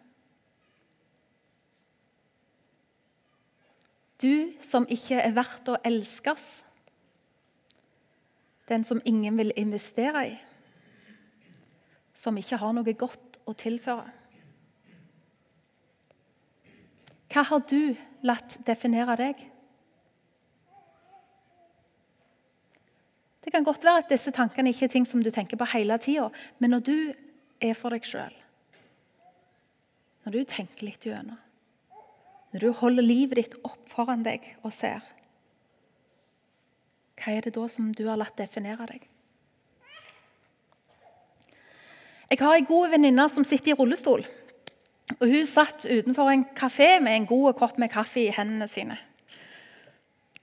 Du 4.23 4.52
som 4.62 4.85
ikke 4.90 5.19
er 5.19 5.33
verdt 5.35 5.71
å 5.73 5.78
elskes. 5.87 6.62
Den 8.73 8.87
som 8.88 9.02
ingen 9.05 9.37
vil 9.37 9.52
investere 9.61 10.25
i. 10.31 10.35
Som 12.17 12.38
ikke 12.41 12.57
har 12.57 12.73
noe 12.73 12.97
godt 12.97 13.41
å 13.45 13.52
tilføre. 13.59 14.09
Hva 17.33 17.45
har 17.49 17.62
du 17.69 17.95
latt 18.29 18.59
definere 18.67 19.17
deg? 19.21 19.47
Det 23.43 23.50
kan 23.50 23.64
godt 23.64 23.85
være 23.85 24.05
at 24.05 24.12
disse 24.12 24.33
tankene 24.35 24.71
ikke 24.73 24.87
er 24.87 24.93
ting 24.93 25.07
som 25.09 25.23
du 25.25 25.31
tenker 25.35 25.59
på 25.61 25.69
hele 25.73 25.97
tida, 26.00 26.29
men 26.61 26.76
når 26.76 26.85
du 26.87 26.97
er 27.62 27.75
for 27.79 27.95
deg 27.95 28.07
sjøl, 28.07 28.35
når 30.23 30.37
du 30.37 30.45
tenker 30.49 30.87
litt 30.87 31.09
gjennom, 31.09 31.41
når 32.52 32.62
du 32.62 32.71
holder 32.79 33.07
livet 33.07 33.41
ditt 33.41 33.57
opp 33.67 33.88
foran 33.91 34.23
deg 34.25 34.47
og 34.62 34.71
ser, 34.76 35.02
hva 37.21 37.35
er 37.37 37.45
det 37.45 37.54
da 37.57 37.66
som 37.71 37.90
du 37.95 38.07
har 38.09 38.21
latt 38.21 38.37
definere 38.38 38.87
deg? 38.88 39.09
Jeg 42.33 42.40
har 42.40 42.57
ei 42.57 42.64
god 42.64 42.95
venninne 42.95 43.26
som 43.28 43.45
sitter 43.45 43.75
i 43.75 43.76
rullestol. 43.76 44.23
Og 45.19 45.26
Hun 45.28 45.47
satt 45.47 45.85
utenfor 45.85 46.31
en 46.33 46.47
kafé 46.57 46.97
med 47.04 47.16
en 47.16 47.26
god 47.28 47.59
kopp 47.59 47.76
med 47.78 47.92
kaffe 47.92 48.23
i 48.23 48.33
hendene 48.33 48.69
sine. 48.71 48.97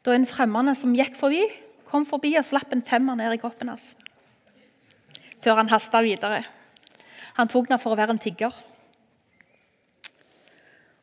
Da 0.05 0.13
en 0.13 0.29
fremmede 0.29 0.75
som 0.77 0.93
gikk 0.95 1.17
forbi, 1.17 1.41
kom 1.89 2.05
forbi 2.05 2.35
og 2.38 2.45
slapp 2.45 2.75
en 2.75 2.85
femmer 2.85 3.17
ned 3.17 3.33
i 3.33 3.41
koppen 3.41 3.71
hans. 3.73 3.95
Før 5.41 5.63
han 5.63 5.71
hasta 5.71 6.03
videre. 6.05 6.43
Han 7.39 7.49
tok 7.49 7.71
den 7.71 7.81
for 7.81 7.95
å 7.95 7.97
være 7.97 8.13
en 8.13 8.21
tigger. 8.21 8.53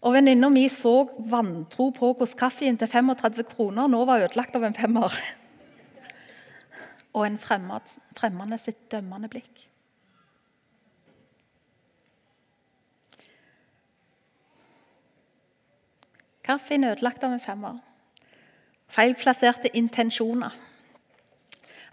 Og 0.06 0.14
Venninna 0.14 0.52
mi 0.52 0.68
så 0.70 1.08
vantro 1.18 1.88
på 1.90 2.12
hvordan 2.12 2.38
kaffen 2.38 2.78
til 2.78 2.92
35 2.92 3.42
kroner 3.48 3.90
nå 3.90 4.04
var 4.06 4.28
ødelagt 4.28 4.54
av 4.54 4.68
en 4.68 4.76
femmer. 4.76 5.18
Og 7.16 7.24
en 7.24 7.38
fremmede 7.40 8.58
sitt 8.60 8.90
dømmende 8.92 9.30
blikk. 9.32 9.64
Kaffen 16.46 16.84
ødelagt 16.84 17.24
av 17.24 17.32
en 17.34 17.42
femmer. 17.42 17.78
Feilplasserte 18.92 19.72
intensjoner. 19.74 20.52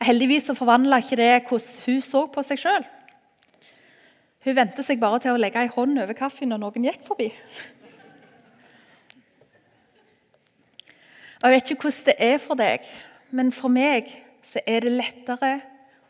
Heldigvis 0.03 0.49
så 0.49 0.53
forvandla 0.57 0.99
ikke 1.01 1.17
det 1.17 1.31
hvordan 1.47 1.85
hun 1.85 2.01
så 2.03 2.25
på 2.27 2.43
seg 2.45 2.59
sjøl. 2.61 2.85
Hun 4.43 4.57
vente 4.57 4.83
seg 4.83 4.99
bare 4.99 5.21
til 5.23 5.33
å 5.33 5.39
legge 5.39 5.61
ei 5.63 5.71
hånd 5.71 5.97
over 6.03 6.17
kaffen 6.17 6.51
når 6.51 6.61
noen 6.61 6.85
gikk 6.89 7.05
forbi. 7.07 7.29
Og 11.39 11.49
Jeg 11.49 11.55
vet 11.55 11.71
ikke 11.71 11.87
hvordan 11.87 12.05
det 12.11 12.15
er 12.19 12.37
for 12.43 12.59
deg, 12.59 12.85
men 13.31 13.51
for 13.51 13.71
meg 13.71 14.11
så 14.43 14.61
er 14.67 14.83
det 14.83 14.93
lettere 14.93 15.53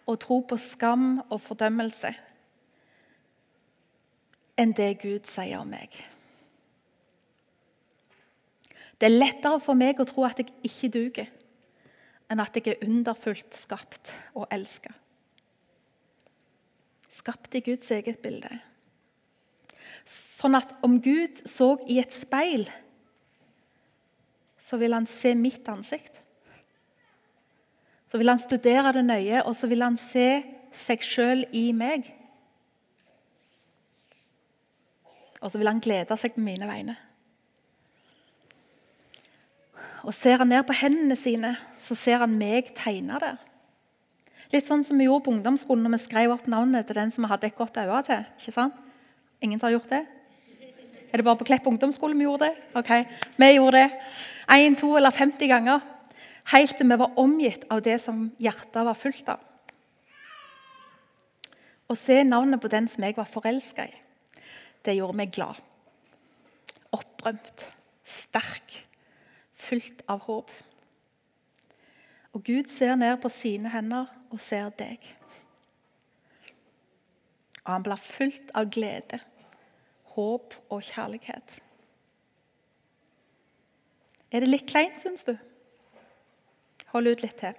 å 0.10 0.16
tro 0.20 0.42
på 0.48 0.58
skam 0.60 1.22
og 1.30 1.40
fordømmelse 1.42 2.12
enn 4.60 4.74
det 4.78 4.90
Gud 5.02 5.30
sier 5.30 5.62
om 5.62 5.72
meg. 5.74 5.96
Det 9.00 9.10
er 9.10 9.16
lettere 9.16 9.60
for 9.64 9.78
meg 9.78 10.00
å 10.00 10.08
tro 10.08 10.26
at 10.28 10.40
jeg 10.40 10.52
ikke 10.68 10.92
duger, 10.94 11.32
enn 12.32 12.42
at 12.44 12.56
jeg 12.56 12.76
er 12.76 12.86
underfullt 12.86 13.58
skapt 13.58 14.14
og 14.38 14.46
elska. 14.54 14.94
Skapt 17.14 17.58
i 17.58 17.64
Guds 17.66 17.90
eget 17.94 18.22
bilde. 18.24 18.50
Sånn 20.10 20.58
at 20.58 20.74
om 20.86 20.98
Gud 21.04 21.44
så 21.50 21.74
i 21.90 22.00
et 22.02 22.14
speil, 22.16 22.66
så 24.64 24.80
vil 24.80 24.96
han 24.96 25.10
se 25.10 25.34
mitt 25.36 25.68
ansikt. 25.70 26.23
Så 28.14 28.20
vil 28.22 28.30
han 28.30 28.38
studere 28.38 28.92
det 28.94 29.02
nøye, 29.08 29.40
og 29.42 29.56
så 29.58 29.66
vil 29.66 29.82
han 29.82 29.96
se 29.98 30.44
seg 30.70 31.02
sjøl 31.02 31.40
i 31.50 31.72
meg. 31.74 32.06
Og 35.42 35.50
så 35.50 35.58
vil 35.58 35.72
han 35.72 35.80
glede 35.82 36.14
seg 36.22 36.36
på 36.36 36.44
mine 36.46 36.68
vegne. 36.70 36.94
Og 40.06 40.14
Ser 40.14 40.38
han 40.44 40.52
ned 40.54 40.62
på 40.68 40.76
hendene 40.78 41.18
sine, 41.18 41.56
så 41.74 41.98
ser 41.98 42.22
han 42.22 42.36
meg 42.38 42.70
tegne 42.78 43.18
det. 43.24 43.32
Litt 44.54 44.68
sånn 44.68 44.86
som 44.86 45.02
vi 45.02 45.08
gjorde 45.08 45.26
på 45.26 45.34
ungdomsskolen 45.34 45.82
når 45.88 45.96
vi 45.96 46.02
skrev 46.04 46.36
opp 46.36 46.46
navnet 46.54 46.86
til 46.86 47.00
den 47.00 47.10
som 47.16 47.26
vi 47.26 47.32
hadde 47.32 47.50
et 47.50 47.58
godt 47.58 47.80
øye 47.82 48.04
til. 48.06 48.28
ikke 48.38 48.54
sant? 48.54 48.78
Ingen 49.42 49.64
har 49.64 49.74
gjort 49.74 49.90
det? 49.90 50.04
Er 51.10 51.18
det 51.18 51.26
bare 51.26 51.42
på 51.42 51.50
Klepp 51.50 51.66
ungdomsskole 51.66 52.14
vi 52.14 52.30
gjorde 52.30 52.52
det? 52.52 52.62
Ok, 52.78 52.94
Vi 53.42 53.50
gjorde 53.56 53.82
det 53.82 53.90
én, 54.54 54.78
to 54.78 54.94
eller 54.98 55.10
50 55.10 55.50
ganger. 55.50 55.82
Helt 56.52 56.76
til 56.78 56.90
vi 56.90 57.00
var 57.00 57.20
omgitt 57.20 57.64
av 57.72 57.82
det 57.86 57.96
som 58.04 58.28
hjertet 58.42 58.84
var 58.84 58.98
fullt 59.00 59.30
av. 59.32 59.42
Å 61.88 61.96
se 62.00 62.20
navnet 62.26 62.62
på 62.62 62.72
den 62.72 62.88
som 62.90 63.04
jeg 63.06 63.16
var 63.18 63.30
forelska 63.30 63.86
i, 63.88 63.96
det 64.84 64.98
gjorde 64.98 65.18
meg 65.20 65.32
glad. 65.36 65.60
Opprømt, 66.94 67.68
sterk 68.04 68.82
fullt 69.64 70.04
av 70.12 70.24
håp. 70.28 70.52
Og 72.34 72.44
Gud 72.44 72.72
ser 72.72 72.96
ned 73.00 73.20
på 73.22 73.32
sine 73.32 73.72
hender 73.72 74.10
og 74.34 74.42
ser 74.42 74.72
deg. 74.80 75.06
Og 77.64 77.70
han 77.72 77.86
blir 77.86 78.02
fullt 78.02 78.52
av 78.58 78.72
glede, 78.74 79.22
håp 80.18 80.58
og 80.74 80.84
kjærlighet. 80.84 81.56
Er 84.34 84.44
det 84.44 84.50
litt 84.50 84.68
kleint, 84.68 85.00
syns 85.00 85.24
du? 85.28 85.36
Hold 86.94 87.10
ut 87.10 87.24
litt 87.26 87.40
til. 87.42 87.58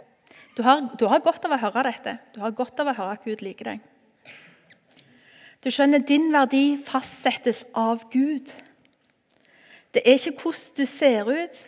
Du 0.54 0.62
har, 0.62 0.84
du 0.98 1.08
har, 1.10 1.22
godt 1.22 1.46
av 1.48 1.56
å 1.56 1.58
høre 1.58 1.82
dette. 1.88 2.16
Du 2.34 2.40
har 2.42 2.54
godt 2.54 2.78
av 2.82 2.92
å 2.92 2.94
høre 2.94 3.16
at 3.16 3.26
Gud 3.26 3.42
liker 3.42 3.72
deg. 3.72 3.82
Du 5.64 5.70
skjønner, 5.72 6.04
din 6.06 6.28
verdi 6.30 6.76
fastsettes 6.78 7.64
av 7.74 8.04
Gud. 8.12 8.52
Det 9.94 10.02
er 10.04 10.18
ikke 10.18 10.36
hvordan 10.44 10.76
du 10.78 10.84
ser 10.86 11.30
ut, 11.30 11.62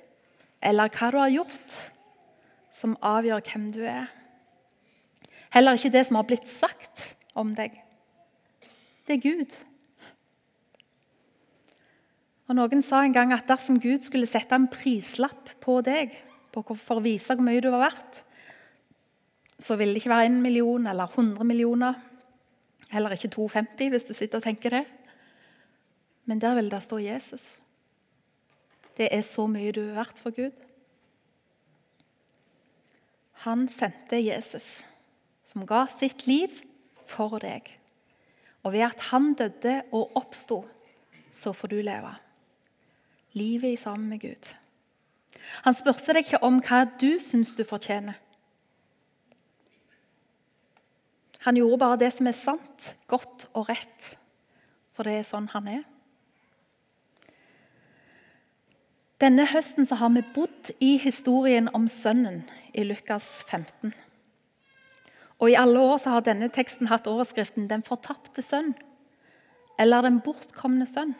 eller 0.62 0.92
hva 0.94 1.11
du 1.11 1.18
har 1.18 1.32
gjort, 1.32 1.78
som 2.75 2.94
avgjør 3.02 3.42
hvem 3.50 3.70
du 3.75 3.82
er. 3.88 4.06
Heller 5.54 5.78
ikke 5.78 5.94
det 5.94 6.04
som 6.06 6.18
har 6.20 6.28
blitt 6.28 6.46
sagt 6.50 7.16
om 7.35 7.54
deg. 7.56 7.75
Det 9.06 9.16
er 9.16 9.25
Gud. 9.25 9.56
Og 12.46 12.54
Noen 12.58 12.82
sa 12.85 13.02
en 13.02 13.14
gang 13.14 13.32
at 13.35 13.49
dersom 13.49 13.80
Gud 13.82 14.04
skulle 14.06 14.28
sette 14.30 14.54
en 14.54 14.68
prislapp 14.70 15.50
på 15.62 15.80
deg 15.87 16.14
for 16.64 16.98
å 16.98 17.04
vise 17.04 17.34
hvor 17.34 17.44
mye 17.44 17.60
du 17.60 17.68
var 17.72 17.88
verdt, 17.88 18.22
så 19.58 19.76
vil 19.76 19.92
det 19.92 20.02
ikke 20.02 20.12
være 20.12 20.28
1 20.30 20.40
million 20.44 20.86
eller 20.86 21.08
100 21.08 21.44
millioner. 21.48 21.96
Heller 22.92 23.16
ikke 23.16 23.32
250, 23.32 23.90
hvis 23.92 24.06
du 24.08 24.14
sitter 24.14 24.38
og 24.38 24.44
tenker 24.46 24.78
det. 24.78 24.84
Men 26.26 26.40
der 26.42 26.54
vil 26.58 26.70
det 26.70 26.82
stå 26.84 26.98
Jesus. 27.02 27.46
Det 28.96 29.08
er 29.12 29.25
så 29.26 29.46
mye 29.50 29.72
du 29.76 29.82
er 29.84 29.96
verdt 29.98 30.20
for 30.22 30.34
Gud. 30.36 30.54
Han 33.44 33.66
sendte 33.68 34.18
Jesus, 34.18 34.84
som 35.46 35.66
ga 35.68 35.84
sitt 35.92 36.26
liv 36.26 36.52
for 37.06 37.38
deg. 37.42 37.68
Og 38.64 38.72
ved 38.75 38.86
at 38.88 39.08
han 39.12 39.34
døde 39.38 39.82
og 39.94 40.16
oppsto, 40.18 40.64
så 41.30 41.52
får 41.54 41.70
du 41.70 41.80
leve. 41.84 42.14
Livet 43.36 43.76
i 43.76 43.78
sammen 43.78 44.08
med 44.08 44.25
Gud. 44.25 44.48
Han 45.64 45.74
spurte 45.74 46.14
deg 46.14 46.26
ikke 46.26 46.42
om 46.46 46.60
hva 46.64 46.84
du 47.00 47.18
syns 47.22 47.54
du 47.56 47.64
fortjener. 47.66 48.16
Han 51.46 51.58
gjorde 51.60 51.78
bare 51.78 51.98
det 52.00 52.10
som 52.14 52.26
er 52.26 52.34
sant, 52.34 52.94
godt 53.06 53.46
og 53.54 53.68
rett, 53.68 54.16
for 54.96 55.06
det 55.06 55.20
er 55.20 55.28
sånn 55.28 55.46
han 55.52 55.68
er. 55.70 55.84
Denne 59.22 59.46
høsten 59.48 59.86
har 59.88 60.10
vi 60.12 60.24
bodd 60.34 60.72
i 60.82 60.96
historien 61.00 61.70
om 61.72 61.86
sønnen 61.88 62.42
i 62.76 62.82
Lukas 62.84 63.28
15. 63.46 63.94
Og 65.40 65.52
I 65.52 65.56
alle 65.60 65.80
år 65.80 66.02
har 66.04 66.24
denne 66.26 66.50
teksten 66.52 66.90
hatt 66.90 67.06
overskriften 67.06 67.68
'Den 67.68 67.86
fortapte 67.86 68.42
sønn' 68.42 68.74
eller 69.78 70.02
'Den 70.02 70.20
bortkomne 70.20 70.86
sønn'. 70.86 71.14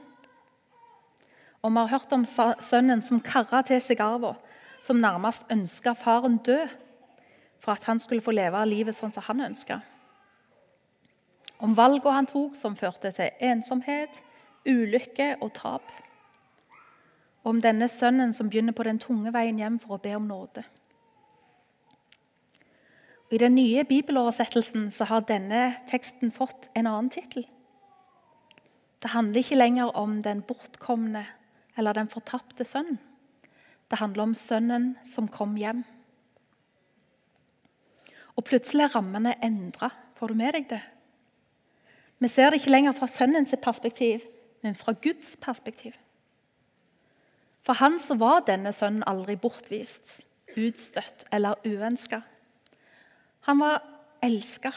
Og 1.67 1.73
Vi 1.73 1.79
har 1.79 1.87
hørt 1.87 2.13
om 2.13 2.25
sønnen 2.61 3.01
som 3.03 3.19
karra 3.21 3.59
til 3.67 3.81
seg 3.83 3.99
arven, 3.99 4.37
som 4.87 5.01
nærmest 5.03 5.49
ønska 5.51 5.97
faren 5.99 6.37
død 6.39 6.69
for 7.59 7.73
at 7.73 7.85
han 7.85 7.99
skulle 7.99 8.23
få 8.23 8.31
leve 8.31 8.61
livet 8.71 8.95
sånn 8.95 9.11
som 9.11 9.25
han 9.27 9.41
ønska. 9.49 9.81
Om 11.59 11.75
valgene 11.75 12.13
han 12.15 12.29
tok, 12.31 12.55
som 12.55 12.77
førte 12.79 13.11
til 13.17 13.33
ensomhet, 13.43 14.21
ulykke 14.63 15.37
og 15.41 15.53
tap. 15.55 15.91
om 17.47 17.61
denne 17.63 17.87
sønnen 17.89 18.33
som 18.35 18.49
begynner 18.51 18.75
på 18.75 18.83
den 18.83 18.99
tunge 18.99 19.31
veien 19.31 19.59
hjem 19.59 19.79
for 19.79 19.95
å 19.95 20.03
be 20.03 20.17
om 20.17 20.25
nåde. 20.27 20.65
I 23.31 23.39
den 23.39 23.55
nye 23.55 23.85
bibeloversettelsen 23.85 24.91
så 24.91 25.05
har 25.05 25.21
denne 25.21 25.77
teksten 25.87 26.31
fått 26.35 26.67
en 26.75 26.87
annen 26.87 27.11
tittel. 27.11 27.47
Det 29.03 29.11
handler 29.15 29.39
ikke 29.39 29.59
lenger 29.59 29.97
om 29.97 30.23
den 30.23 30.43
bortkomne 30.43 31.23
eller 31.77 31.97
den 31.97 32.09
fortapte 32.09 32.65
sønnen. 32.65 32.99
Det 33.91 33.99
handler 34.01 34.23
om 34.23 34.35
sønnen 34.35 34.97
som 35.07 35.29
kom 35.31 35.55
hjem. 35.57 35.85
Og 38.37 38.45
plutselig 38.45 38.87
er 38.87 38.97
rammene 38.97 39.37
endra. 39.45 39.93
Får 40.17 40.33
du 40.33 40.39
med 40.39 40.57
deg 40.57 40.69
det? 40.71 40.83
Vi 42.19 42.29
ser 42.33 42.51
det 42.51 42.61
ikke 42.61 42.73
lenger 42.73 42.97
fra 42.97 43.09
sønnens 43.11 43.55
perspektiv, 43.63 44.25
men 44.65 44.75
fra 44.75 44.95
Guds 45.03 45.37
perspektiv. 45.37 45.93
For 47.67 47.77
han 47.77 47.99
så 48.01 48.17
var 48.19 48.45
denne 48.47 48.73
sønnen 48.73 49.05
aldri 49.07 49.37
bortvist, 49.37 50.21
utstøtt 50.57 51.27
eller 51.35 51.61
uønska. 51.67 52.23
Han 53.47 53.61
var 53.61 53.83
elska, 54.25 54.73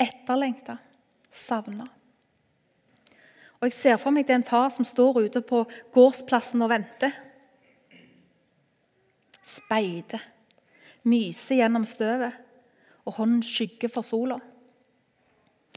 etterlengta, 0.00 0.78
savna. 1.30 1.88
Og 3.62 3.68
Jeg 3.70 3.76
ser 3.76 3.98
for 4.02 4.10
meg 4.10 4.26
det 4.26 4.34
er 4.34 4.40
en 4.40 4.48
far 4.48 4.72
som 4.74 4.82
står 4.82 5.20
ute 5.22 5.40
på 5.46 5.60
gårdsplassen 5.94 6.64
og 6.66 6.72
venter. 6.72 7.12
Speider, 9.38 10.18
myser 11.06 11.60
gjennom 11.60 11.86
støvet, 11.86 12.34
og 13.06 13.20
hånden 13.20 13.42
skygger 13.46 13.90
for 13.90 14.02
sola. 14.02 14.40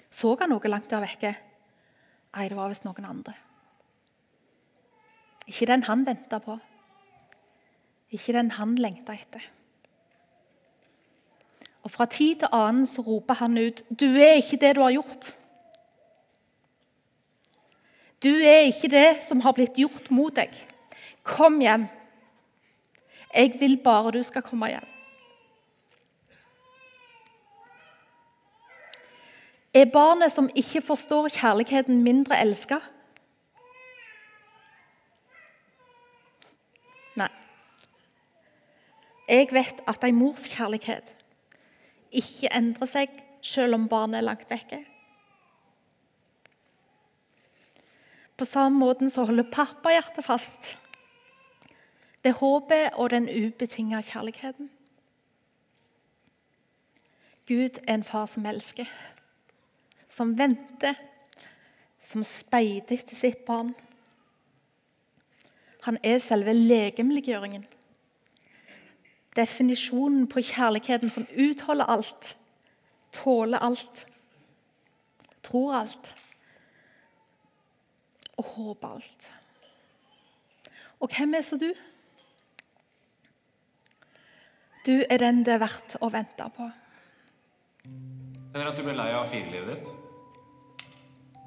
Så 0.10 0.34
han 0.40 0.50
noe 0.50 0.72
langt 0.72 0.90
der 0.90 1.06
vekke? 1.06 1.36
Nei, 2.34 2.50
det 2.50 2.58
var 2.58 2.74
visst 2.74 2.90
noen 2.90 3.06
andre. 3.06 3.38
Ikke 5.46 5.70
den 5.70 5.86
han 5.86 6.10
venta 6.10 6.42
på. 6.42 6.58
Ikke 8.18 8.34
den 8.34 8.50
han 8.58 8.76
lengta 8.82 9.14
etter. 9.14 9.46
Og 11.86 11.94
Fra 11.94 12.10
tid 12.10 12.42
til 12.42 12.50
annen 12.50 12.90
så 12.90 13.06
roper 13.06 13.46
han 13.46 13.58
ut 13.58 13.84
'Du 13.94 14.10
er 14.18 14.42
ikke 14.42 14.58
det 14.58 14.76
du 14.76 14.82
har 14.82 14.98
gjort'. 14.98 15.36
Du 18.26 18.32
er 18.34 18.66
ikke 18.66 18.90
det 18.90 19.22
som 19.22 19.44
har 19.46 19.54
blitt 19.54 19.78
gjort 19.78 20.10
mot 20.10 20.34
deg. 20.34 20.50
Kom 21.22 21.60
hjem. 21.62 21.86
Jeg 23.36 23.54
vil 23.60 23.78
bare 23.84 24.16
du 24.16 24.24
skal 24.26 24.42
komme 24.46 24.72
hjem. 24.72 24.88
Er 29.76 29.92
barnet 29.92 30.32
som 30.32 30.48
ikke 30.56 30.82
forstår 30.82 31.28
kjærligheten, 31.36 32.00
mindre 32.02 32.38
elska? 32.40 32.80
Nei. 37.20 37.30
Jeg 39.28 39.52
vet 39.52 39.84
at 39.92 40.08
en 40.08 40.16
mors 40.16 40.48
kjærlighet 40.48 41.12
ikke 42.16 42.54
endrer 42.56 42.88
seg 42.88 43.24
selv 43.44 43.76
om 43.76 43.90
barnet 43.92 44.22
er 44.22 44.30
langt 44.32 44.50
vekke. 44.50 44.80
På 48.38 48.46
samme 48.46 48.80
måte 48.80 49.10
så 49.10 49.24
holder 49.26 49.48
pappahjertet 49.52 50.26
fast 50.26 50.78
ved 52.24 52.34
håpet 52.40 52.98
og 53.00 53.10
den 53.10 53.30
ubetinga 53.30 54.02
kjærligheten. 54.02 54.70
Gud 57.48 57.78
er 57.88 57.94
en 57.94 58.04
far 58.04 58.26
som 58.26 58.46
elsker, 58.46 58.90
som 60.10 60.34
venter, 60.38 60.98
som 62.02 62.24
speider 62.26 62.98
etter 62.98 63.16
sitt 63.16 63.46
barn. 63.46 63.76
Han 65.86 66.00
er 66.04 66.18
selve 66.20 66.54
legemliggjøringen. 66.54 67.68
Definisjonen 69.38 70.26
på 70.28 70.42
kjærligheten 70.42 71.14
som 71.14 71.28
utholder 71.38 71.86
alt, 71.86 72.36
tåler 73.14 73.62
alt, 73.62 74.08
tror 75.44 75.76
alt 75.84 76.16
og 78.36 78.46
håpe 78.56 78.88
alt. 78.88 79.28
Og 81.00 81.12
hvem 81.12 81.36
er 81.38 81.44
så 81.46 81.60
du? 81.60 81.70
Du 84.86 84.94
er 85.10 85.18
den 85.18 85.44
det 85.46 85.56
er 85.56 85.64
verdt 85.64 85.98
å 86.02 86.10
vente 86.14 86.46
på. 86.56 86.68
Eller 88.56 88.70
at 88.70 88.78
du 88.78 88.84
ble 88.86 88.96
lei 88.96 89.12
av 89.16 89.28
firelivet 89.28 89.72
ditt. 89.74 90.90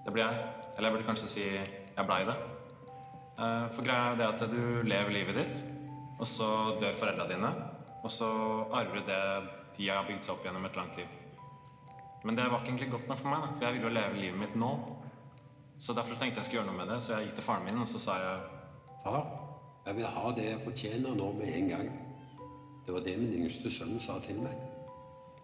Det 0.05 0.15
ble 0.15 0.25
jeg. 0.25 0.47
Eller 0.75 0.89
jeg 0.89 0.97
burde 0.97 1.09
kanskje 1.09 1.31
si 1.31 1.45
jeg 1.49 2.07
blei 2.09 2.25
det. 2.29 2.37
Eh, 3.39 3.67
for 3.75 3.87
greia 3.87 4.13
er 4.13 4.19
det 4.19 4.27
at 4.27 4.45
du 4.51 4.83
lever 4.83 5.15
livet 5.15 5.39
ditt, 5.39 5.63
og 6.19 6.27
så 6.27 6.49
dør 6.81 6.97
foreldra 6.99 7.29
dine. 7.31 7.53
Og 8.03 8.11
så 8.11 8.29
arver 8.75 9.01
du 9.01 9.11
det 9.11 9.23
de 9.79 9.89
har 9.91 10.07
bygd 10.09 10.27
seg 10.27 10.35
opp 10.35 10.47
gjennom 10.47 10.67
et 10.67 10.79
langt 10.79 10.99
liv. 10.99 11.11
Men 12.27 12.39
det 12.39 12.49
var 12.49 12.59
ikke 12.59 12.73
egentlig 12.73 12.91
godt 12.91 13.11
nok 13.11 13.21
for 13.21 13.31
meg, 13.31 13.45
for 13.55 13.67
jeg 13.67 13.77
ville 13.77 13.87
jo 13.87 13.95
leve 13.95 14.23
livet 14.23 14.41
mitt 14.41 14.57
nå. 14.59 14.73
Så 15.79 15.93
derfor 15.93 16.15
tenkte 16.15 16.41
jeg 16.41 16.45
skulle 16.45 16.63
gjøre 16.63 16.73
noe 16.73 16.79
med 16.81 16.93
det, 16.93 17.03
så 17.03 17.15
jeg 17.15 17.29
gikk 17.29 17.39
til 17.39 17.47
faren 17.47 17.65
min 17.65 17.83
og 17.83 17.87
så 17.87 18.01
sa 18.03 18.17
jeg 18.23 18.39
Far, 19.05 19.29
jeg 19.87 19.97
vil 19.97 20.07
ha 20.11 20.31
det 20.37 20.45
jeg 20.45 20.61
fortjener 20.65 21.15
nå 21.15 21.33
med 21.33 21.55
en 21.55 21.69
gang. 21.69 21.91
Det 22.87 22.95
var 22.95 23.01
det 23.01 23.19
min 23.19 23.37
yngste 23.43 23.71
sønn 23.71 24.01
sa 24.01 24.19
til 24.19 24.41
meg. 24.43 24.57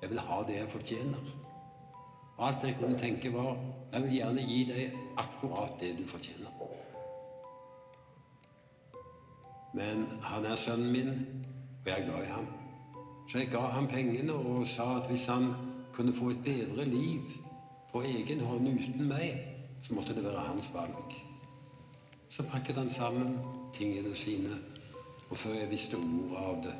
Jeg 0.03 0.11
vil 0.11 0.19
ha 0.19 0.41
det 0.49 0.57
jeg 0.59 0.69
fortjener. 0.69 1.31
Alt 2.39 2.67
jeg 2.67 2.77
kunne 2.81 2.99
tenke, 2.99 3.33
var 3.33 3.55
jeg 3.93 4.03
vil 4.03 4.17
gjerne 4.19 4.49
gi 4.49 4.59
deg 4.73 4.99
akkurat 5.23 5.79
det 5.81 5.93
du 6.01 6.03
fortjener. 6.09 6.51
Men 9.75 10.05
han 10.23 10.45
er 10.47 10.57
sønnen 10.57 10.93
min, 10.93 11.09
og 11.85 11.89
jeg 11.89 12.01
er 12.01 12.05
glad 12.11 12.27
i 12.27 12.33
ham. 12.35 12.47
Så 13.31 13.39
jeg 13.39 13.49
ga 13.55 13.65
ham 13.79 13.87
pengene 13.89 14.35
og 14.35 14.67
sa 14.67 14.97
at 14.99 15.09
hvis 15.09 15.27
han 15.27 15.53
kunne 15.95 16.15
få 16.15 16.31
et 16.31 16.45
bedre 16.45 16.85
liv 16.85 17.31
på 17.93 18.03
egen 18.03 18.41
hånd 18.41 18.69
uten 18.69 19.09
meg, 19.09 19.54
så 19.85 19.95
måtte 19.95 20.17
det 20.17 20.25
være 20.25 20.47
hans 20.49 20.71
valg. 20.75 21.15
Så 22.33 22.45
pakket 22.49 22.81
han 22.81 22.91
sammen 22.91 23.37
tingene 23.77 24.15
sine, 24.17 24.57
og 25.29 25.37
før 25.39 25.59
jeg 25.59 25.71
visste 25.71 25.99
ordet 26.01 26.41
av 26.41 26.63
det 26.65 26.75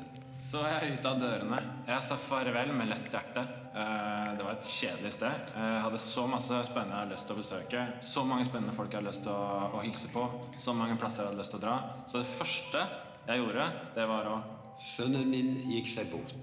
Så 0.45 0.59
var 0.61 0.75
jeg 0.75 0.97
ute 0.97 1.09
av 1.09 1.21
dørene. 1.21 1.59
Jeg 1.87 2.05
sa 2.05 2.17
farvel 2.21 2.73
med 2.77 2.91
lett 2.91 3.07
hjerte. 3.09 3.41
Eh, 3.73 4.27
det 4.37 4.45
var 4.45 4.51
et 4.53 4.67
kjedelig 4.69 5.13
sted. 5.15 5.53
Jeg 5.57 5.79
hadde 5.81 6.01
så 6.03 6.27
masse 6.29 6.59
spennende 6.67 6.93
jeg 6.93 7.01
hadde 7.01 7.15
lyst 7.15 7.25
til 7.25 7.33
å 7.33 7.39
besøke. 7.39 7.85
Så 8.05 8.25
mange 8.29 8.45
spennende 8.45 8.75
folk 8.75 8.93
jeg 8.93 9.01
hadde 9.01 9.09
lyst 9.09 9.25
til 9.25 9.33
å, 9.33 9.71
å 9.73 9.81
hilse 9.81 10.11
på. 10.13 10.27
Så 10.61 10.75
mange 10.77 10.99
plasser 11.01 11.23
jeg 11.23 11.31
hadde 11.31 11.41
lyst 11.41 11.55
til 11.55 11.63
å 11.63 11.65
dra. 11.65 11.77
Så 12.05 12.21
det 12.21 12.29
første 12.29 12.83
jeg 13.25 13.41
gjorde, 13.41 13.71
det 13.97 14.05
var 14.11 14.29
å 14.29 14.37
Sønnen 14.75 15.29
min 15.31 15.53
gikk 15.71 15.87
seg 15.87 16.09
bort. 16.11 16.33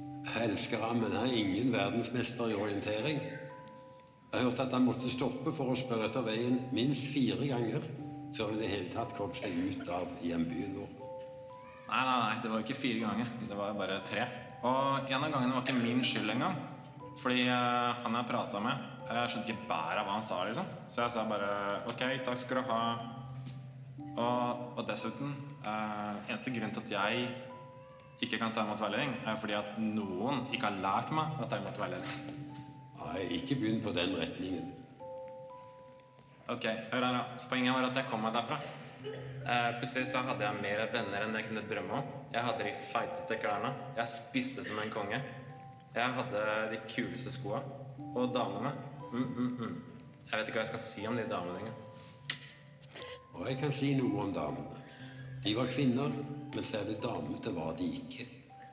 Jeg 0.00 0.46
elsker 0.46 0.80
ham, 0.80 1.02
men 1.02 1.12
han 1.12 1.28
er 1.28 1.36
ingen 1.36 1.72
verdensmester 1.74 2.48
i 2.48 2.56
orientering. 2.56 3.20
Jeg 4.30 4.46
hørte 4.46 4.62
at 4.62 4.74
han 4.76 4.84
måtte 4.86 5.10
stoppe 5.10 5.50
for 5.54 5.72
å 5.72 5.78
spørre 5.78 6.06
etter 6.06 6.22
veien 6.22 6.60
minst 6.76 7.08
fire 7.10 7.48
ganger 7.50 7.82
før 8.30 8.52
han 8.52 8.60
i 8.60 8.62
det 8.62 8.68
hele 8.70 8.90
tatt 8.92 9.14
kom 9.16 9.32
seg 9.34 9.56
ut 9.58 9.88
av 9.90 10.12
hjembyen 10.22 10.76
vår. 10.78 10.92
Nei, 11.90 12.02
nei, 12.06 12.18
nei, 12.22 12.36
det 12.44 12.52
var 12.52 12.62
ikke 12.62 12.78
fire 12.78 13.00
ganger. 13.02 13.32
Det 13.42 13.58
var 13.58 13.74
bare 13.74 13.96
tre. 14.06 14.26
Og 14.62 15.10
en 15.10 15.24
av 15.24 15.32
gangene 15.32 15.56
var 15.56 15.64
ikke 15.64 15.80
min 15.80 16.04
skyld 16.06 16.30
engang. 16.36 16.54
Fordi 17.18 17.42
uh, 17.50 17.90
han 18.04 18.18
jeg 18.20 18.28
prata 18.28 18.60
med, 18.62 18.84
jeg 19.10 19.32
skjønte 19.32 19.50
ikke 19.50 19.66
bæret 19.72 19.98
av 19.98 20.06
hva 20.06 20.14
han 20.14 20.26
sa. 20.28 20.44
liksom. 20.46 20.68
Så 20.86 21.02
jeg 21.02 21.14
sa 21.16 21.24
bare 21.26 21.50
OK, 21.90 22.04
takk 22.26 22.38
skal 22.38 22.60
du 22.60 22.70
ha. 22.70 22.82
Og, 24.10 24.62
og 24.76 24.80
dessuten 24.88 25.30
eh, 25.62 26.16
Eneste 26.26 26.50
grunn 26.50 26.72
til 26.74 26.82
at 26.82 26.90
jeg 26.96 27.28
ikke 28.26 28.40
kan 28.40 28.52
ta 28.52 28.64
imot 28.66 28.82
veiledning, 28.82 29.14
er 29.24 29.38
fordi 29.38 29.54
at 29.56 29.78
noen 29.80 30.44
ikke 30.50 30.66
har 30.66 30.80
lært 30.82 31.12
meg 31.14 31.38
å 31.40 31.46
ta 31.48 31.60
imot 31.60 31.78
veiledning. 31.80 32.49
Nei, 33.00 33.24
ikke 33.40 33.56
begynn 33.60 33.82
på 33.82 33.92
den 33.96 34.14
retningen. 34.18 34.70
Ok, 36.50 36.66
hør 36.92 37.04
her 37.06 37.16
da. 37.16 37.24
Poenget 37.48 37.74
var 37.74 37.88
at 37.88 37.98
jeg 38.00 38.08
kom 38.10 38.24
meg 38.24 38.34
derfra. 38.34 38.58
Eh, 39.50 39.68
plutselig 39.78 40.08
så 40.10 40.22
hadde 40.26 40.44
jeg 40.44 40.62
mer 40.62 40.82
venner 40.92 41.24
enn 41.24 41.36
jeg 41.38 41.46
kunne 41.48 41.66
drømme 41.70 42.00
om. 42.00 42.08
Jeg 42.34 42.46
hadde 42.46 42.66
de 42.66 42.72
feiteste 42.78 43.38
klærne. 43.40 43.70
Jeg 43.96 44.12
spiste 44.12 44.64
som 44.66 44.80
en 44.82 44.92
konge. 44.92 45.20
Jeg 45.94 46.16
hadde 46.18 46.42
de 46.72 46.80
kuleste 46.90 47.32
skoa. 47.34 47.62
Og 48.14 48.34
damene 48.34 48.72
mm, 49.12 49.22
mm, 49.22 49.56
mm. 49.60 49.74
Jeg 50.30 50.38
vet 50.38 50.48
ikke 50.48 50.58
hva 50.58 50.64
jeg 50.64 50.72
skal 50.72 50.82
si 50.82 51.06
om 51.06 51.16
de 51.16 51.24
damene 51.30 51.60
engang. 51.62 51.78
Og 53.34 53.48
jeg 53.48 53.58
kan 53.60 53.72
si 53.72 53.94
noe 53.98 54.26
om 54.26 54.34
damene. 54.34 54.82
De 55.44 55.54
var 55.56 55.70
kvinner, 55.70 56.12
men 56.54 56.66
selve 56.66 56.98
damete 57.00 57.54
var 57.56 57.72
de 57.78 57.86
ikke. 58.02 58.26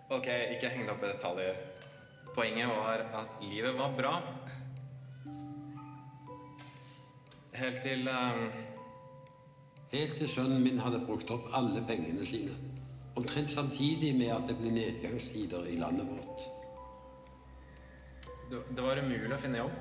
Ok, 0.09 0.27
ikke 0.55 0.71
heng 0.73 0.87
deg 0.87 0.95
opp 0.95 1.05
i 1.05 1.11
detaljer. 1.13 1.59
Poenget 2.37 2.69
var 2.69 3.01
at 3.17 3.39
livet 3.41 3.73
var 3.73 3.93
bra. 3.97 4.13
Helt 7.53 7.81
til 7.81 8.05
um, 8.07 8.51
Helt 9.91 10.17
til 10.19 10.29
sønnen 10.29 10.61
min 10.61 10.77
hadde 10.83 10.99
brukt 11.07 11.31
opp 11.33 11.47
alle 11.57 11.81
pengene 11.87 12.25
sine. 12.29 12.53
Omtrent 13.17 13.49
samtidig 13.49 14.11
med 14.19 14.29
at 14.35 14.45
det 14.49 14.57
ble 14.59 14.69
nedgangstider 14.75 15.65
i 15.65 15.79
landet 15.81 16.05
vårt. 16.11 16.45
det, 18.51 18.61
det 18.69 18.85
var 18.85 19.01
umulig 19.01 19.33
å 19.33 19.41
finne 19.41 19.63
jobb. 19.63 19.79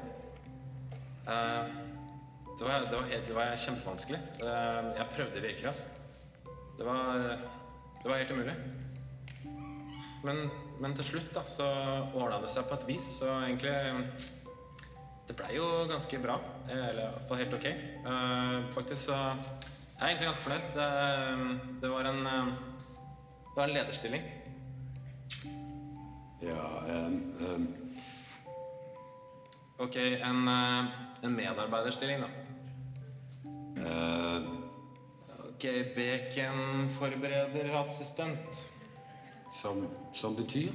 Uh, 1.26 1.68
det, 2.56 2.64
var, 2.64 2.86
det, 2.88 2.96
var, 2.96 3.12
det 3.28 3.36
var 3.36 3.56
kjempevanskelig. 3.66 4.22
Uh, 4.40 4.94
jeg 4.96 5.10
prøvde 5.12 5.44
virkelig, 5.44 5.66
altså. 5.74 5.86
Det 6.78 6.88
var, 6.88 7.20
det 8.02 8.08
var 8.10 8.16
helt 8.16 8.32
umulig. 8.32 8.56
Men, 10.24 10.48
men 10.80 10.94
til 10.96 11.04
slutt 11.10 11.34
da, 11.34 11.42
så 11.48 11.66
ordna 12.16 12.38
det 12.42 12.50
seg 12.52 12.64
på 12.68 12.74
et 12.76 12.88
vis, 12.90 13.06
så 13.20 13.28
egentlig 13.46 13.76
Det 15.26 15.34
blei 15.34 15.56
jo 15.56 15.66
ganske 15.90 16.18
bra. 16.22 16.36
Eller 16.70 17.02
i 17.02 17.04
hvert 17.14 17.28
fall 17.28 17.40
helt 17.40 17.54
ok. 17.56 17.66
Uh, 18.06 18.56
faktisk 18.74 19.02
så 19.08 19.16
Jeg 19.16 20.00
er 20.00 20.06
egentlig 20.06 20.28
ganske 20.28 20.44
fornøyd. 20.44 20.64
Det, 20.76 20.88
det 21.82 21.88
var 21.90 22.04
en 22.10 22.20
eh, 22.26 22.46
Det 23.46 23.54
var 23.56 23.64
en 23.64 23.74
lederstilling. 23.74 24.22
Ja, 26.42 26.82
ehm, 26.88 27.34
um. 27.40 27.76
Ok, 29.78 29.96
en, 29.96 30.48
eh, 30.48 30.84
en 31.24 31.36
medarbeiderstilling, 31.36 32.20
da. 32.20 32.26
Uh. 33.80 34.42
Ok, 35.48 35.64
baconforberederassistent. 35.96 38.70
Som, 39.56 39.82
som 40.14 40.36
betyr 40.36 40.72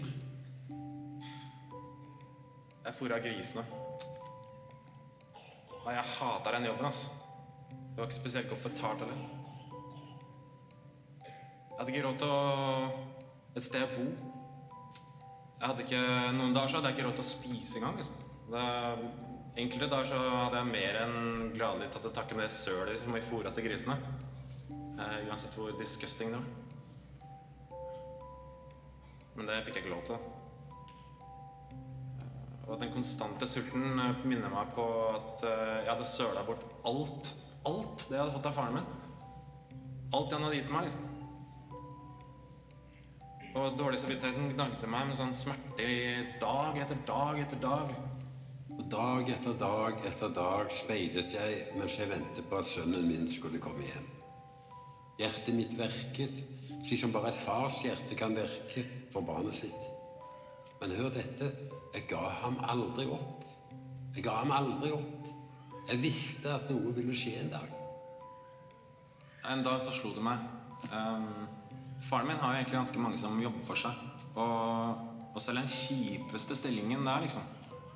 Jeg 2.82 2.98
fôra 2.98 3.20
grisene. 3.22 3.62
Nei, 5.86 5.94
jeg 5.94 6.10
hata 6.16 6.54
den 6.56 6.66
jobben, 6.66 6.88
ass. 6.90 7.04
Det 7.70 8.00
var 8.00 8.08
ikke 8.08 8.18
spesielt 8.18 8.50
godt 8.50 8.64
betalt 8.66 9.04
heller. 9.04 9.22
Jeg 11.22 11.78
hadde 11.78 11.94
ikke 11.94 12.06
råd 12.08 12.18
til 12.22 12.34
å 12.34 12.42
et 13.52 13.66
sted 13.66 13.86
å 13.86 13.92
bo. 13.94 14.06
Jeg 15.60 15.68
hadde 15.68 15.86
ikke, 15.86 16.02
Noen 16.38 16.56
dager 16.56 16.72
så 16.72 16.80
hadde 16.80 16.92
jeg 16.92 16.98
ikke 16.98 17.08
råd 17.10 17.20
til 17.20 17.26
å 17.26 17.30
spise 17.30 17.80
engang. 17.80 18.00
Liksom. 18.02 18.24
Det, 18.54 18.66
enkelte 19.62 19.92
dager 19.94 20.10
så 20.14 20.22
hadde 20.40 20.62
jeg 20.62 20.72
mer 20.72 21.00
enn 21.04 21.20
gladelig 21.54 21.92
tatt 21.94 22.08
til 22.08 22.16
takke 22.18 22.38
med 22.38 22.48
det 22.48 22.56
sølet 22.56 23.02
som 23.02 23.14
vi 23.14 23.24
fôra 23.26 23.54
til 23.54 23.68
grisene. 23.68 24.00
Eh, 24.72 25.18
uansett 25.28 25.58
hvor 25.58 25.74
disgusting 25.78 26.34
det 26.34 26.42
var. 26.42 26.61
Men 29.36 29.50
det 29.50 29.62
fikk 29.66 29.78
jeg 29.80 29.86
ikke 29.86 29.96
lov 29.96 30.06
til. 30.10 30.18
Og 32.72 32.80
den 32.80 32.92
konstante 32.94 33.48
sulten 33.50 34.00
eh, 34.00 34.26
minner 34.28 34.52
meg 34.52 34.74
på 34.76 34.86
at 35.12 35.46
eh, 35.48 35.78
jeg 35.84 35.92
hadde 35.92 36.08
søla 36.08 36.44
bort 36.48 36.64
alt. 36.88 37.32
Alt 37.68 38.06
det 38.08 38.16
jeg 38.16 38.24
hadde 38.24 38.36
fått 38.36 38.52
av 38.52 38.56
faren 38.58 38.78
min. 38.80 38.92
Alt 40.16 40.36
han 40.36 40.46
hadde 40.48 40.60
gitt 40.60 40.72
meg. 40.72 40.88
liksom. 40.88 41.08
Og 43.52 43.76
dårlig 43.76 44.00
samvittigheten 44.00 44.54
gnagde 44.54 44.88
meg 44.88 45.10
med 45.10 45.18
sånn 45.20 45.34
smerte 45.36 45.84
i 45.84 46.24
dag 46.40 46.78
etter 46.80 47.04
dag 47.08 47.42
etter 47.44 47.60
dag. 47.60 47.92
Og 48.72 48.86
dag 48.94 49.34
etter 49.36 49.60
dag 49.60 50.08
etter 50.08 50.32
dag 50.36 50.72
speidet 50.72 51.28
jeg 51.36 51.60
mens 51.76 52.00
jeg 52.00 52.12
ventet 52.14 52.48
på 52.48 52.62
at 52.62 52.72
sønnen 52.72 53.04
min 53.10 53.28
skulle 53.28 53.60
komme 53.60 53.84
hjem. 53.84 54.08
Hjertet 55.22 55.54
mitt 55.54 55.74
verket, 55.78 56.40
slik 56.82 56.98
som 56.98 57.12
bare 57.14 57.30
et 57.30 57.38
fars 57.38 57.84
hjerte 57.86 58.16
kan 58.18 58.34
verke 58.34 58.82
for 59.14 59.22
barnet 59.26 59.54
sitt. 59.54 59.84
Men 60.82 60.96
hør 60.98 61.12
dette, 61.14 61.52
jeg 61.94 62.08
ga 62.10 62.22
ham 62.42 62.58
aldri 62.74 63.06
opp. 63.14 63.44
Jeg 64.16 64.26
ga 64.26 64.40
ham 64.40 64.54
aldri 64.56 64.90
opp. 64.96 65.30
Jeg 65.92 66.02
visste 66.02 66.50
at 66.56 66.72
noe 66.74 66.94
ville 66.96 67.14
skje 67.14 67.36
en 67.44 67.52
dag. 67.54 67.70
En 69.52 69.62
dag 69.66 69.78
så 69.82 69.94
slo 69.94 70.14
det 70.16 70.24
meg. 70.26 70.42
Um, 70.90 71.46
faren 72.02 72.32
min 72.32 72.42
har 72.42 72.56
jo 72.56 72.62
egentlig 72.62 72.80
ganske 72.80 73.04
mange 73.04 73.22
som 73.22 73.38
jobber 73.42 73.66
for 73.68 73.78
seg. 73.78 74.02
Og, 74.34 75.06
og 75.36 75.40
selv 75.42 75.62
den 75.62 75.70
kjipeste 75.70 76.58
stillingen 76.58 77.06
der, 77.06 77.22
liksom 77.28 77.46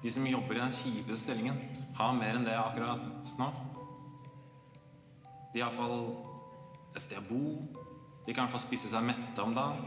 De 0.03 0.11
som 0.11 0.25
jobber 0.27 0.59
i 0.59 0.61
den 0.61 0.73
kjipeste 0.75 1.23
stillingen, 1.23 1.57
har 1.97 2.13
mer 2.13 2.37
enn 2.37 2.45
det 2.45 2.53
akkurat 2.53 3.33
nå. 3.39 3.47
De 5.55 5.63
har 5.63 5.71
iallfall 5.71 6.03
et 6.95 7.03
sted 7.03 7.19
å 7.19 7.27
bo. 7.27 7.59
De 8.25 8.33
kan 8.33 8.45
i 8.45 8.47
hvert 8.47 8.55
fall 8.55 8.63
spise 8.63 8.89
seg 8.89 9.05
mette 9.05 9.43
om 9.43 9.53
dagen. 9.55 9.83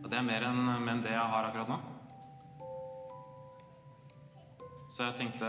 Og 0.00 0.08
det 0.10 0.18
er 0.18 0.26
mer 0.26 0.46
enn 0.50 0.60
mer 0.68 0.94
enn 0.94 1.02
det 1.04 1.14
jeg 1.14 1.32
har 1.32 1.48
akkurat 1.48 1.72
nå. 1.72 1.80
Så 4.90 5.06
jeg 5.06 5.18
tenkte 5.20 5.48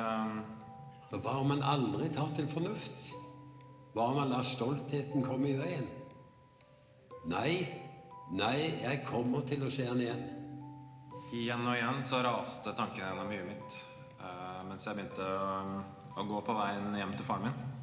Men 1.11 1.21
hva 1.25 1.33
om 1.41 1.49
man 1.51 1.63
aldri 1.67 2.07
tar 2.13 2.29
til 2.37 2.47
fornuft? 2.47 3.09
Hva 3.91 4.05
om 4.11 4.21
man 4.21 4.29
lar 4.31 4.45
stoltheten 4.47 5.25
komme 5.25 5.49
i 5.49 5.57
veien? 5.59 5.89
Nei, 7.27 7.57
nei, 8.31 8.55
jeg 8.79 9.01
kommer 9.09 9.43
til 9.49 9.65
å 9.67 9.71
se 9.73 9.89
han 9.89 9.99
igjen. 9.99 10.23
Igjen 11.35 11.67
og 11.67 11.75
igjen 11.75 11.99
så 12.05 12.21
raste 12.23 12.71
tankene 12.77 13.09
gjennom 13.09 13.33
huet 13.33 13.49
mitt 13.49 13.75
eh, 14.23 14.63
mens 14.69 14.87
jeg 14.87 14.97
begynte 14.97 15.27
å, 15.27 15.83
å 16.15 16.25
gå 16.31 16.39
på 16.47 16.55
veien 16.55 16.95
hjem 17.01 17.13
til 17.17 17.27
faren 17.27 17.49
min. 17.49 17.80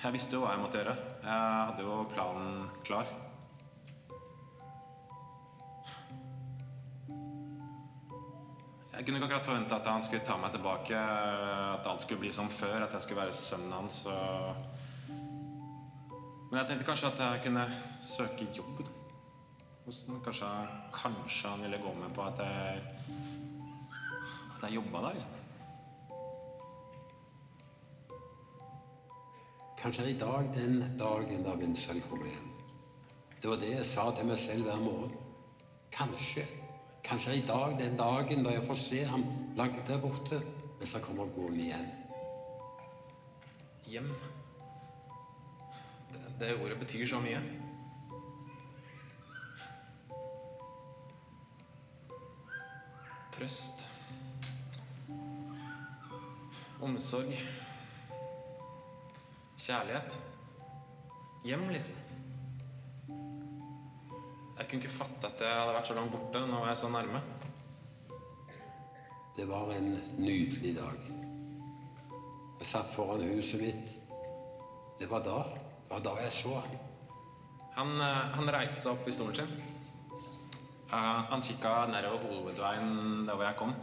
Jeg 0.00 0.14
visste 0.14 0.32
jo 0.32 0.46
hva 0.46 0.54
jeg 0.54 0.60
måtte 0.62 0.78
gjøre. 0.80 0.94
Jeg 1.20 1.64
hadde 1.68 1.82
jo 1.84 1.96
planen 2.08 2.68
klar. 2.86 3.08
Jeg 8.94 9.04
kunne 9.04 9.18
ikke 9.18 9.26
akkurat 9.28 9.44
forvente 9.44 9.76
at 9.76 9.90
han 9.90 10.04
skulle 10.04 10.24
ta 10.24 10.38
meg 10.40 10.54
tilbake, 10.54 10.96
at 10.96 11.86
alt 11.88 12.04
skulle 12.04 12.20
bli 12.22 12.32
som 12.32 12.48
før, 12.52 12.86
at 12.86 12.96
jeg 12.96 13.04
skulle 13.04 13.20
være 13.20 13.36
sønnen 13.36 13.76
hans. 13.76 13.98
Og... 14.08 14.56
Men 16.48 16.58
jeg 16.62 16.70
tenkte 16.70 16.88
kanskje 16.88 17.12
at 17.12 17.20
jeg 17.26 17.44
kunne 17.44 17.66
søke 18.00 18.48
jobb. 18.56 18.80
Hvordan. 19.84 20.22
Kanskje, 20.24 20.48
kanskje 20.96 21.52
han 21.52 21.66
ville 21.66 21.82
gå 21.84 21.92
med 22.00 22.16
på 22.16 22.24
at 22.24 22.40
jeg 22.40 22.82
At 24.54 24.64
jeg 24.64 24.80
jobba 24.80 25.10
der. 25.10 25.39
Kanskje 29.80 30.02
er 30.04 30.08
i 30.08 30.18
dag 30.18 30.48
den 30.54 30.82
dagen 30.98 31.44
da 31.44 31.54
Vincent 31.56 32.04
kommer 32.08 32.26
hjem. 32.26 32.48
Det 33.42 33.48
var 33.48 33.56
det 33.56 33.70
jeg 33.72 33.84
sa 33.88 34.10
til 34.12 34.26
meg 34.28 34.36
selv 34.38 34.66
hver 34.68 34.82
morgen. 34.84 35.14
Kanskje. 35.92 36.44
Kanskje 37.04 37.30
er 37.32 37.38
i 37.38 37.46
dag 37.48 37.78
den 37.78 37.96
dagen 37.96 38.44
da 38.44 38.52
jeg 38.52 38.66
får 38.66 38.76
se 38.76 38.98
ham 39.08 39.24
langt 39.56 39.80
der 39.88 40.02
borte 40.02 40.42
mens 40.80 40.92
han 40.92 41.02
kommer 41.02 41.32
gående 41.32 41.64
igjen. 41.64 41.88
Hjem. 43.88 44.12
Det, 46.12 46.20
det 46.40 46.52
ordet 46.60 46.78
betyr 46.78 47.06
så 47.06 47.22
mye. 47.24 47.40
Trøst. 53.32 53.88
Omsorg. 56.80 57.69
Kjærlighet. 59.70 60.22
Hjem, 61.44 61.68
liksom. 61.68 61.94
Jeg 64.58 64.66
kunne 64.68 64.80
ikke 64.82 64.90
fatte 64.90 65.28
at 65.28 65.44
jeg 65.44 65.52
hadde 65.60 65.76
vært 65.76 65.90
så 65.90 65.94
langt 65.94 66.10
borte. 66.10 66.40
Nå 66.42 66.58
var 66.58 66.72
jeg 66.72 66.80
så 66.80 66.90
nærme. 66.90 67.20
Det 69.36 69.46
var 69.46 69.70
en 69.76 69.92
nydelig 70.18 70.74
dag. 70.80 71.06
Jeg 72.58 72.66
satt 72.72 72.90
foran 72.96 73.22
huset 73.30 73.62
mitt. 73.62 73.94
Det 74.98 75.10
var 75.12 75.22
da. 75.28 75.38
Det 75.54 75.94
var 75.94 76.04
da 76.08 76.16
jeg 76.24 76.34
så 76.40 76.58
ham. 76.58 76.76
Han, 77.78 77.94
eh, 78.08 78.20
han 78.40 78.54
reiste 78.58 78.82
seg 78.82 78.98
opp 78.98 79.06
i 79.06 79.14
stolen 79.14 79.38
sin. 79.38 79.56
Uh, 80.90 81.22
han 81.30 81.46
kikka 81.46 81.86
nedover 81.86 82.26
hovedveien 82.26 83.22
der 83.22 83.36
hvor 83.36 83.46
jeg 83.46 83.60
kom. 83.62 83.78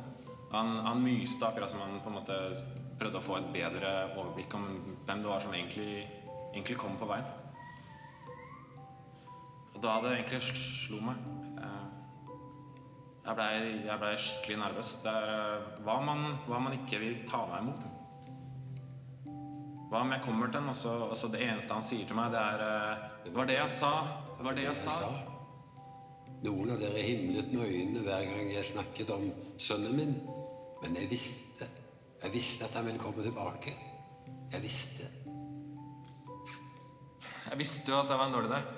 Han, 0.51 0.77
han 0.83 0.99
myste 0.99 1.47
akkurat 1.47 1.71
som 1.71 1.79
han 1.87 2.01
på 2.03 2.11
en 2.11 2.19
måte 2.19 2.43
prøvde 2.99 3.21
å 3.21 3.29
få 3.31 3.39
et 3.39 3.53
bedre 3.55 3.97
overblikk 4.17 4.59
om 4.59 4.96
hvem 5.07 5.23
det 5.23 5.29
var 5.31 5.39
som 5.39 5.53
egentlig, 5.55 6.03
egentlig 6.53 6.77
kom 6.77 6.97
på 6.99 7.07
veien. 7.07 7.27
Og 9.77 9.83
da 9.83 9.99
det 10.03 10.15
egentlig 10.15 10.41
slo 10.41 10.99
meg 11.05 11.19
eh, 11.61 11.83
Jeg 13.27 13.37
blei 13.37 13.97
ble 14.01 14.09
skikkelig 14.17 14.57
nervøs. 14.63 14.89
Det 15.03 15.13
er 15.13 15.31
eh, 15.35 15.67
hva 15.85 15.99
man, 16.03 16.25
man 16.49 16.75
ikke 16.79 16.99
vil 17.03 17.21
ta 17.29 17.43
meg 17.51 17.63
imot. 17.63 17.85
Hva 19.87 20.01
om 20.03 20.11
jeg 20.11 20.23
kommer 20.25 20.49
til 20.51 20.59
den, 20.59 20.71
og 20.73 21.15
så, 21.15 21.29
det 21.31 21.43
eneste 21.45 21.77
han 21.77 21.85
sier 21.85 22.07
til 22.09 22.17
meg, 22.17 22.33
det 22.33 22.41
er 22.41 22.63
eh, 22.67 23.03
Det 23.27 23.35
var 23.35 23.47
det 23.47 23.59
jeg 23.59 23.75
sa. 23.77 23.91
Det 24.37 24.47
var 24.47 24.57
det 24.57 24.65
jeg 24.65 24.79
sa. 24.81 24.95
Noen 26.43 26.73
av 26.73 26.81
dere 26.81 27.03
himlet 27.05 27.53
med 27.53 27.63
øynene 27.65 28.03
hver 28.05 28.25
gang 28.27 28.49
jeg 28.53 28.71
snakket 28.73 29.13
om 29.13 29.29
sønnen 29.61 29.95
min. 29.97 30.17
Men 30.81 30.97
jeg 30.99 31.09
visste. 31.13 31.69
Jeg 32.23 32.33
visste 32.33 32.65
at 32.65 32.75
han 32.77 32.89
ville 32.89 33.01
komme 33.01 33.23
tilbake. 33.23 33.77
Jeg 34.51 34.63
visste. 34.63 35.07
Jeg 37.47 37.59
visste 37.59 37.91
jo 37.91 37.99
at 37.99 38.11
jeg 38.11 38.19
var 38.19 38.27
en 38.27 38.35
dårlig 38.35 38.51
dag. 38.51 38.75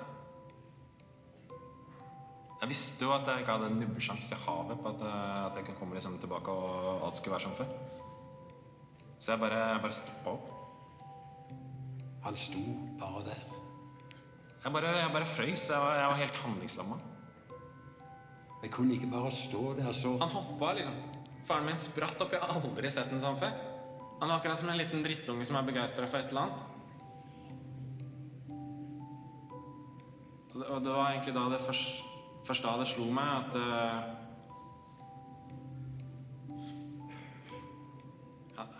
Jeg 2.60 2.68
visste 2.68 3.06
jo 3.06 3.12
at 3.14 3.28
jeg 3.28 3.42
ikke 3.42 3.54
hadde 3.56 3.70
en 3.72 3.78
nubbesjanse 3.80 4.36
i 4.36 4.40
havet 4.42 4.80
på 4.82 4.90
at, 4.90 5.04
jeg, 5.06 5.44
at 5.46 5.56
jeg 5.56 5.66
kunne 5.66 5.78
komme 5.78 5.96
liksom 5.96 6.18
tilbake 6.20 6.52
og 6.52 7.06
alt 7.06 7.16
skulle 7.16 7.36
være 7.36 7.46
som 7.46 7.56
før. 7.56 7.70
Så 9.18 9.32
jeg 9.32 9.40
bare, 9.40 9.62
jeg 9.72 9.80
bare 9.84 9.96
stoppa 9.96 10.34
opp. 10.34 10.50
Han 12.24 12.36
sto 12.36 12.60
bare 13.00 13.24
der. 13.30 13.40
Jeg 14.64 14.72
bare, 14.72 14.92
jeg 14.98 15.12
bare 15.12 15.24
frøys. 15.24 15.70
Jeg 15.70 15.80
var, 15.80 15.94
jeg 15.96 16.10
var 16.12 16.20
helt 16.20 16.42
handlingslamma. 16.44 17.00
Jeg 18.62 18.70
kunne 18.70 18.94
ikke 18.94 19.08
bare 19.12 19.30
stå 19.32 19.74
der 19.78 19.92
så 19.96 20.18
Han 20.20 20.28
hoppa, 20.28 20.72
liksom. 20.76 21.00
Faren 21.44 21.64
min 21.66 21.80
spratt 21.80 22.20
opp. 22.20 22.32
Jeg 22.32 22.44
har 22.44 22.60
aldri 22.60 22.92
sett 22.92 23.12
en 23.12 23.22
sånn 23.24 23.40
før. 23.40 23.69
Han 24.20 24.28
er 24.28 24.36
akkurat 24.36 24.58
som 24.60 24.68
en 24.68 24.76
liten 24.76 25.02
drittunge 25.04 25.46
som 25.48 25.56
er 25.56 25.66
begeistra 25.70 26.06
for 26.10 26.20
et 26.20 26.28
eller 26.28 26.42
annet. 26.44 26.60
Og 30.60 30.82
det, 30.84 30.92
var 30.92 31.12
egentlig 31.12 31.34
da 31.34 31.46
det 31.48 31.60
først, 31.64 32.02
først 32.44 32.66
da 32.66 32.74
det 32.80 32.88
slo 32.90 33.06
meg 33.16 33.30
at 33.32 33.56
uh, 33.56 33.98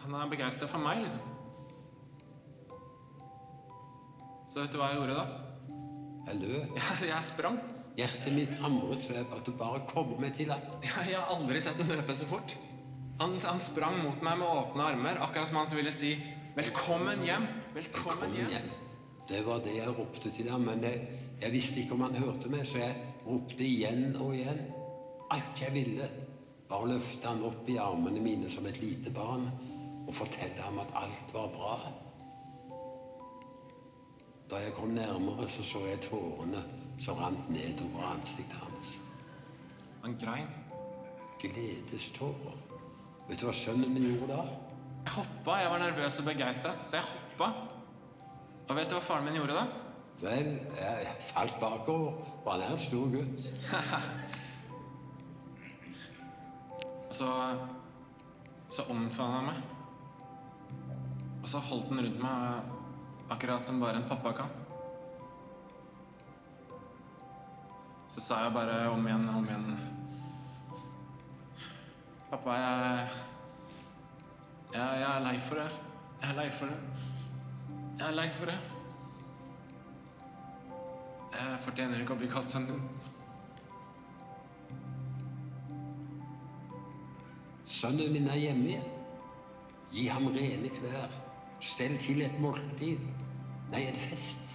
han- 0.03 0.15
er 0.21 0.29
begeistra 0.29 0.69
for 0.69 0.79
meg, 0.79 1.03
liksom. 1.07 1.21
Så 4.47 4.61
vet 4.61 4.73
du 4.73 4.79
hva 4.81 4.91
jeg 4.91 4.99
gjorde 4.99 5.15
da? 5.15 5.27
Jeg 6.27 6.41
løp. 6.41 6.75
Jeg, 6.77 7.09
jeg 7.09 7.23
sprang. 7.25 7.61
Hjertet 7.97 8.35
mitt 8.35 8.55
hamret 8.61 9.03
for 9.07 9.37
at 9.39 9.47
du 9.47 9.53
bare 9.57 9.81
kom 9.89 10.13
meg 10.21 10.35
til 10.35 10.51
deg. 10.51 10.69
Jeg, 10.85 10.91
jeg 11.15 11.19
har 11.19 11.33
aldri 11.33 11.63
sett 11.63 11.81
en 11.81 11.91
løpe 11.95 12.17
så 12.19 12.27
fort. 12.29 12.57
Han, 13.21 13.37
han 13.45 13.61
sprang 13.61 13.99
mot 14.01 14.23
meg 14.25 14.39
med 14.41 14.49
åpne 14.49 14.85
armer, 14.95 15.19
akkurat 15.21 15.49
som 15.49 15.59
han 15.61 15.77
ville 15.77 15.93
si 15.93 16.15
'Velkommen 16.57 17.21
hjem! 17.25 17.47
Velkommen 17.75 18.31
Kom 18.31 18.37
hjem!' 18.37 18.49
hjem. 18.49 18.71
Det 19.29 19.47
var 19.47 19.59
det 19.61 19.75
jeg 19.77 19.99
ropte 19.99 20.31
til 20.31 20.49
ham, 20.51 20.61
men 20.61 20.83
jeg, 20.83 21.09
jeg 21.43 21.53
visste 21.53 21.81
ikke 21.81 21.95
om 21.95 22.01
han 22.01 22.15
hørte 22.15 22.49
meg, 22.49 22.67
så 22.67 22.79
jeg 22.79 22.97
ropte 23.27 23.65
igjen 23.65 24.17
og 24.17 24.35
igjen. 24.35 24.63
Alt 25.31 25.61
jeg 25.63 25.75
ville, 25.75 26.09
var 26.71 26.81
å 26.81 26.89
løfte 26.89 27.29
han 27.29 27.45
opp 27.45 27.69
i 27.69 27.77
armene 27.77 28.25
mine 28.25 28.51
som 28.51 28.67
et 28.67 28.81
lite 28.81 29.13
barn 29.13 29.45
og 30.07 30.15
fortelle 30.15 30.63
ham 30.63 30.81
at 30.81 30.97
alt 31.03 31.35
var 31.37 31.53
bra. 31.53 31.77
Da 34.51 34.65
jeg 34.65 34.73
kom 34.73 34.97
nærmere, 34.97 35.49
så 35.49 35.63
så 35.63 35.85
jeg 35.87 36.01
tårene 36.09 36.65
som 36.99 37.21
rant 37.21 37.53
nedover 37.53 38.11
ansiktet 38.15 38.59
hans. 38.65 38.97
Han 40.03 40.17
grein. 40.19 40.49
Gledestårer. 41.41 42.70
Vet 43.31 43.39
du 43.39 43.47
hva 43.47 43.55
sønnen 43.55 43.93
min 43.95 44.09
gjorde 44.09 44.35
da? 44.35 44.43
Jeg 45.07 45.13
hoppa. 45.15 45.59
Jeg 45.63 45.71
var 45.71 45.79
nervøs 45.85 46.19
og 46.21 46.27
begeistra, 46.27 46.73
så 46.83 46.97
jeg 46.99 47.07
hoppa. 47.13 47.53
Og 48.69 48.77
vet 48.77 48.91
du 48.91 48.97
hva 48.97 49.03
faren 49.05 49.29
min 49.29 49.39
gjorde 49.39 49.55
da? 49.55 49.65
Vel, 50.21 50.51
jeg 50.77 51.13
falt 51.31 51.55
bakover, 51.63 52.19
og 52.45 52.49
han 52.53 52.65
er 52.67 52.75
en 52.75 52.83
stor 52.83 53.07
gutt. 53.15 53.47
Så 57.21 57.29
Så 58.71 58.85
omfavna 58.93 59.37
han 59.37 59.47
meg. 59.49 59.63
Og 61.43 61.49
så 61.49 61.59
holdt 61.71 61.89
han 61.91 62.03
rundt 62.05 62.21
meg 62.23 63.33
akkurat 63.35 63.65
som 63.65 63.81
bare 63.83 63.99
en 63.99 64.07
pappa 64.09 64.33
kan. 64.39 64.53
Så 68.07 68.23
sa 68.23 68.45
jeg 68.45 68.55
bare 68.55 68.77
om 68.93 69.07
igjen 69.07 69.27
om 69.33 69.49
igjen 69.49 69.67
Pappa, 72.31 72.51
jeg 72.51 73.09
jeg, 74.73 74.99
jeg 75.01 75.17
er 75.17 75.23
lei 75.25 75.39
for 75.39 75.55
det. 75.55 75.71
Jeg 76.23 76.31
er 76.31 76.35
lei 76.35 76.51
for 76.51 76.67
det. 76.67 76.77
Jeg 77.99 78.09
er 78.09 78.15
lei 78.15 78.29
for 78.31 78.47
det. 78.47 78.59
Jeg 81.33 81.57
fortjener 81.65 82.05
ikke 82.05 82.15
å 82.15 82.21
bli 82.21 82.29
kalt 82.31 82.53
sønnen 82.53 82.71
din. 82.71 82.85
Sønnen 87.67 88.15
min 88.15 88.31
er 88.31 88.39
hjemme 88.45 88.71
igjen. 88.77 88.87
Gi 89.91 90.07
ham 90.15 90.31
rene 90.37 90.71
klær. 90.79 91.19
Stell 91.61 91.99
til 91.99 92.23
et 92.23 92.39
måltid. 92.39 93.03
Nei, 93.73 93.83
en 93.89 93.99
fest. 93.99 94.55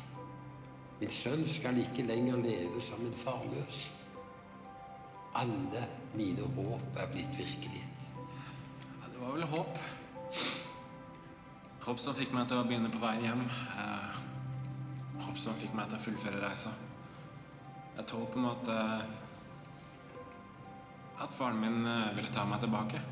Min 1.01 1.11
sønn 1.11 1.43
skal 1.47 1.83
ikke 1.83 2.07
lenger 2.07 2.39
leve 2.39 2.79
som 2.81 3.03
en 3.03 3.19
farløs. 3.19 3.83
Alle 5.35 5.83
mine 6.15 6.47
håp 6.55 6.99
er 7.01 7.11
blitt 7.11 7.35
virkelighet. 7.35 8.07
Ja, 9.01 9.09
det 9.11 9.19
var 9.19 9.33
vel 9.35 9.43
håp. 9.51 9.79
Håp 11.85 11.99
som 11.99 12.15
fikk 12.17 12.31
meg 12.33 12.47
til 12.49 12.61
å 12.61 12.65
begynne 12.67 12.89
på 12.93 13.01
veien 13.03 13.25
hjem. 13.27 13.43
Eh, 13.75 14.15
håp 15.25 15.37
som 15.37 15.57
fikk 15.59 15.75
meg 15.75 15.91
til 15.91 15.99
å 15.99 16.05
fullføre 16.05 16.39
reisa. 16.41 16.71
Et 17.99 18.15
håp 18.15 18.39
om 18.39 18.49
at 18.53 18.71
eh, 18.71 19.05
At 21.23 21.31
faren 21.31 21.59
min 21.59 21.85
eh, 21.87 22.15
ville 22.15 22.31
ta 22.31 22.47
meg 22.47 22.63
tilbake. 22.63 23.03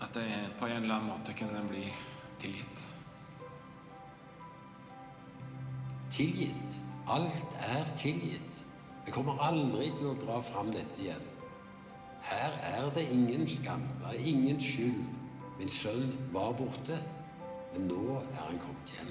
At 0.00 0.16
jeg 0.16 0.54
på 0.60 0.68
en 0.68 0.82
eller 0.82 0.94
annen 0.94 1.10
måte 1.10 1.34
kunne 1.36 1.64
bli 1.68 1.88
tilgitt. 2.40 2.86
Tilgitt. 6.12 6.80
Alt 7.08 7.60
er 7.64 7.96
tilgitt. 7.96 8.64
Jeg 9.06 9.14
kommer 9.14 9.40
aldri 9.42 9.88
til 9.96 10.10
å 10.10 10.18
dra 10.20 10.40
fram 10.44 10.70
dette 10.74 11.00
igjen. 11.02 11.24
Her 12.22 12.52
er 12.68 12.90
det 12.94 13.06
ingen 13.12 13.48
skam, 13.48 13.82
det 14.02 14.12
er 14.12 14.28
ingen 14.28 14.60
skyld. 14.60 15.00
Min 15.58 15.68
sønn 15.68 16.12
var 16.32 16.52
borte, 16.56 16.98
men 17.72 17.88
nå 17.88 18.18
er 18.20 18.38
han 18.44 18.60
kommet 18.60 18.92
hjem. 18.94 19.10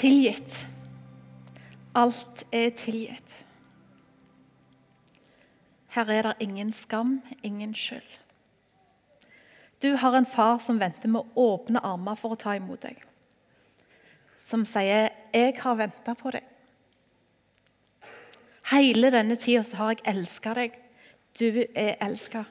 Tilgitt. 0.00 0.66
Alt 1.94 2.46
er 2.52 2.70
tilgitt. 2.72 3.36
Her 5.92 6.10
er 6.10 6.22
det 6.22 6.34
ingen 6.40 6.72
skam, 6.72 7.20
ingen 7.42 7.74
skyld. 7.74 8.20
Du 9.82 9.94
har 9.96 10.16
en 10.16 10.26
far 10.26 10.58
som 10.58 10.78
venter 10.78 11.08
med 11.08 11.24
åpne 11.34 11.80
armer 11.80 12.18
for 12.20 12.34
å 12.34 12.40
ta 12.40 12.52
imot 12.56 12.82
deg. 12.84 13.00
Som 14.36 14.64
sier 14.64 15.10
'Jeg 15.32 15.60
har 15.60 15.74
venta 15.74 16.14
på 16.14 16.30
deg'. 16.30 16.44
Hele 18.70 19.10
denne 19.10 19.36
tida 19.36 19.76
har 19.76 19.90
jeg 19.90 20.02
elska 20.04 20.54
deg. 20.54 20.78
Du 21.38 21.64
er 21.74 21.96
elska. 22.00 22.44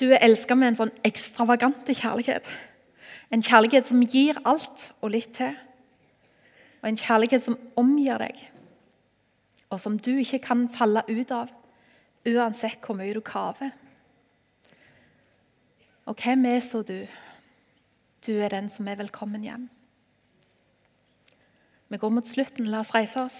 Du 0.00 0.12
er 0.12 0.18
elska 0.22 0.54
med 0.54 0.68
en 0.68 0.76
sånn 0.76 0.92
ekstravagante 1.04 1.94
kjærlighet. 1.94 2.46
En 3.30 3.42
kjærlighet 3.42 3.84
som 3.86 4.02
gir 4.02 4.38
alt 4.44 4.92
og 5.02 5.10
litt 5.10 5.34
til. 5.34 5.56
Og 6.82 6.88
en 6.88 6.96
kjærlighet 6.96 7.42
som 7.42 7.58
omgir 7.76 8.18
deg, 8.18 8.38
og 9.70 9.80
som 9.80 9.98
du 9.98 10.14
ikke 10.18 10.38
kan 10.38 10.68
falle 10.72 11.02
ut 11.08 11.30
av 11.30 11.50
uansett 12.28 12.84
hvor 12.84 12.96
mye 12.98 13.14
du 13.16 13.22
kaver. 13.24 13.70
Og 16.10 16.16
hvem 16.18 16.44
er 16.50 16.60
så 16.64 16.82
du? 16.82 17.06
Du 18.26 18.32
er 18.36 18.52
den 18.52 18.68
som 18.68 18.88
er 18.88 18.98
velkommen 19.00 19.44
hjem. 19.44 19.68
Vi 21.90 21.98
går 21.98 22.12
mot 22.12 22.26
slutten. 22.26 22.68
La 22.70 22.82
oss 22.82 22.94
reise 22.94 23.22
oss. 23.22 23.38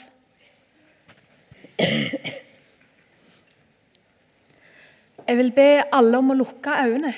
Jeg 5.29 5.37
vil 5.39 5.53
be 5.55 5.69
alle 5.95 6.19
om 6.19 6.33
å 6.33 6.39
lukke 6.41 6.73
øynene. 6.75 7.13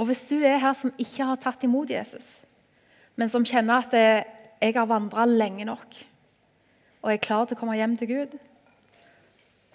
Og 0.00 0.06
hvis 0.08 0.22
du 0.30 0.38
er 0.38 0.62
her 0.62 0.72
som 0.72 0.94
ikke 0.96 1.26
har 1.28 1.40
tatt 1.42 1.66
imot 1.66 1.90
Jesus, 1.92 2.46
men 3.20 3.28
som 3.28 3.44
kjenner 3.44 3.84
at 3.84 3.92
jeg 3.92 4.72
har 4.76 4.88
vandra 4.88 5.26
lenge 5.28 5.66
nok 5.68 5.98
og 7.00 7.10
er 7.12 7.20
klar 7.20 7.44
til 7.44 7.56
å 7.56 7.60
komme 7.60 7.76
hjem 7.76 7.98
til 8.00 8.08
Gud, 8.08 8.38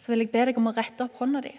så 0.06 0.12
vil 0.12 0.22
jeg 0.22 0.30
be 0.30 0.42
deg 0.46 0.58
om 0.62 0.68
å 0.70 0.72
rette 0.78 1.02
opp 1.02 1.16
hånda 1.18 1.40
di. 1.42 1.52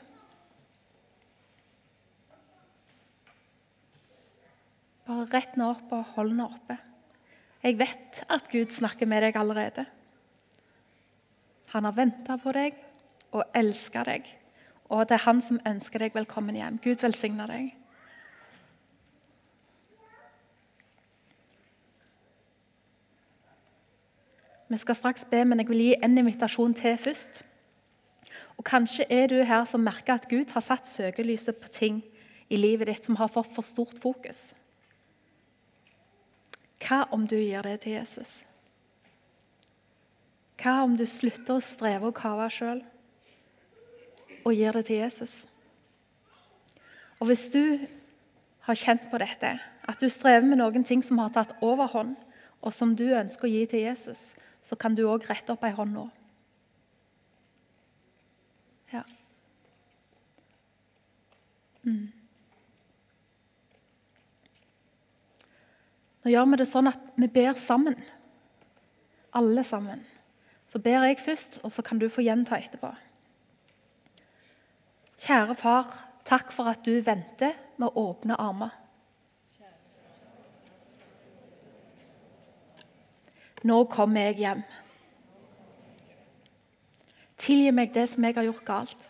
Bare 5.09 5.25
rett 5.33 5.57
den 5.57 5.65
opp 5.67 5.91
og 5.97 6.13
hold 6.15 6.31
den 6.31 6.45
oppe. 6.45 6.77
Jeg 7.65 7.75
vet 7.81 8.21
at 8.31 8.47
Gud 8.53 8.71
snakker 8.71 9.11
med 9.11 9.25
deg 9.27 9.39
allerede. 9.41 9.83
Han 11.73 11.89
har 11.91 11.97
venta 11.97 12.37
på 12.39 12.55
deg 12.55 12.79
og 13.35 13.43
elska 13.51 14.05
deg. 14.07 14.31
Og 14.95 15.03
det 15.11 15.19
er 15.19 15.25
han 15.27 15.43
som 15.43 15.59
ønsker 15.67 16.07
deg 16.07 16.15
velkommen 16.15 16.55
hjem. 16.55 16.79
Gud 16.87 17.03
velsigne 17.03 17.49
deg. 17.51 17.75
Vi 24.71 24.79
skal 24.79 25.03
straks 25.03 25.27
be, 25.27 25.43
men 25.43 25.59
jeg 25.59 25.71
vil 25.75 25.83
gi 25.89 25.93
en 25.99 26.19
invitasjon 26.23 26.79
til 26.79 26.95
først. 27.03 27.43
Kanskje 28.67 29.07
er 29.13 29.31
du 29.31 29.39
her 29.47 29.65
som 29.69 29.85
merker 29.87 30.17
at 30.17 30.29
Gud 30.29 30.51
har 30.51 30.65
satt 30.65 30.89
søkelyset 30.91 31.61
på 31.63 31.71
ting 31.71 32.01
i 32.51 32.59
livet 32.59 32.91
ditt 32.91 33.07
som 33.07 33.19
har 33.21 33.31
fått 33.31 33.53
for 33.55 33.67
stort 33.67 33.99
fokus. 34.03 34.57
Hva 36.83 37.05
om 37.15 37.27
du 37.31 37.37
gir 37.39 37.63
det 37.67 37.81
til 37.85 37.97
Jesus? 37.97 38.41
Hva 40.59 40.81
om 40.83 40.97
du 40.99 41.07
slutter 41.07 41.59
å 41.59 41.65
streve 41.65 42.11
og 42.11 42.17
kave 42.19 42.49
sjøl 42.51 42.83
og 44.47 44.55
gir 44.55 44.75
det 44.75 44.87
til 44.89 45.03
Jesus? 45.03 45.47
Og 47.21 47.31
Hvis 47.31 47.47
du 47.55 47.87
har 48.67 48.79
kjent 48.79 49.07
på 49.11 49.19
dette, 49.23 49.57
at 49.87 50.01
du 50.01 50.09
strever 50.11 50.47
med 50.47 50.59
noen 50.59 50.85
ting 50.85 51.03
som 51.05 51.19
har 51.23 51.31
tatt 51.35 51.55
overhånd, 51.63 52.17
og 52.63 52.75
som 52.75 52.97
du 52.99 53.07
ønsker 53.15 53.47
å 53.47 53.51
gi 53.51 53.63
til 53.71 53.85
Jesus, 53.87 54.35
så 54.63 54.75
kan 54.75 54.95
du 54.95 55.07
òg 55.07 55.29
rette 55.31 55.55
opp 55.55 55.63
ei 55.65 55.75
hånd 55.77 55.95
nå. 55.95 56.09
Mm. 61.87 62.13
Nå 66.25 66.33
gjør 66.33 66.47
vi 66.51 66.59
det 66.59 66.67
sånn 66.67 66.91
at 66.91 67.03
vi 67.15 67.29
ber 67.31 67.55
sammen. 67.59 67.95
Alle 69.37 69.63
sammen. 69.65 70.03
Så 70.67 70.81
ber 70.83 71.05
jeg 71.07 71.21
først, 71.23 71.61
og 71.63 71.71
så 71.71 71.85
kan 71.87 72.01
du 72.03 72.09
få 72.11 72.25
gjenta 72.27 72.59
etterpå. 72.59 72.91
Kjære 75.23 75.55
far, 75.57 75.93
takk 76.27 76.51
for 76.53 76.73
at 76.73 76.83
du 76.85 76.99
venter 77.07 77.55
med 77.79 77.89
å 77.89 78.09
åpne 78.11 78.39
armer. 78.43 78.75
Nå 83.67 83.79
kommer 83.91 84.29
jeg 84.29 84.43
hjem. 84.43 84.67
Tilgi 87.41 87.71
meg 87.75 87.95
det 87.95 88.09
som 88.11 88.27
jeg 88.27 88.37
har 88.37 88.47
gjort 88.47 88.67
galt. 88.67 89.07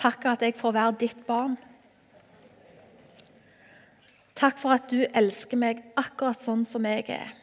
Takk 0.00 0.24
at 0.30 0.42
jeg 0.46 0.56
får 0.56 0.72
være 0.72 0.96
ditt 1.00 1.26
barn. 1.26 1.58
Takk 4.40 4.56
for 4.56 4.72
at 4.72 4.88
du 4.88 5.02
elsker 5.04 5.60
meg 5.60 5.82
akkurat 6.00 6.40
sånn 6.40 6.62
som 6.64 6.86
jeg 6.88 7.04
er. 7.12 7.34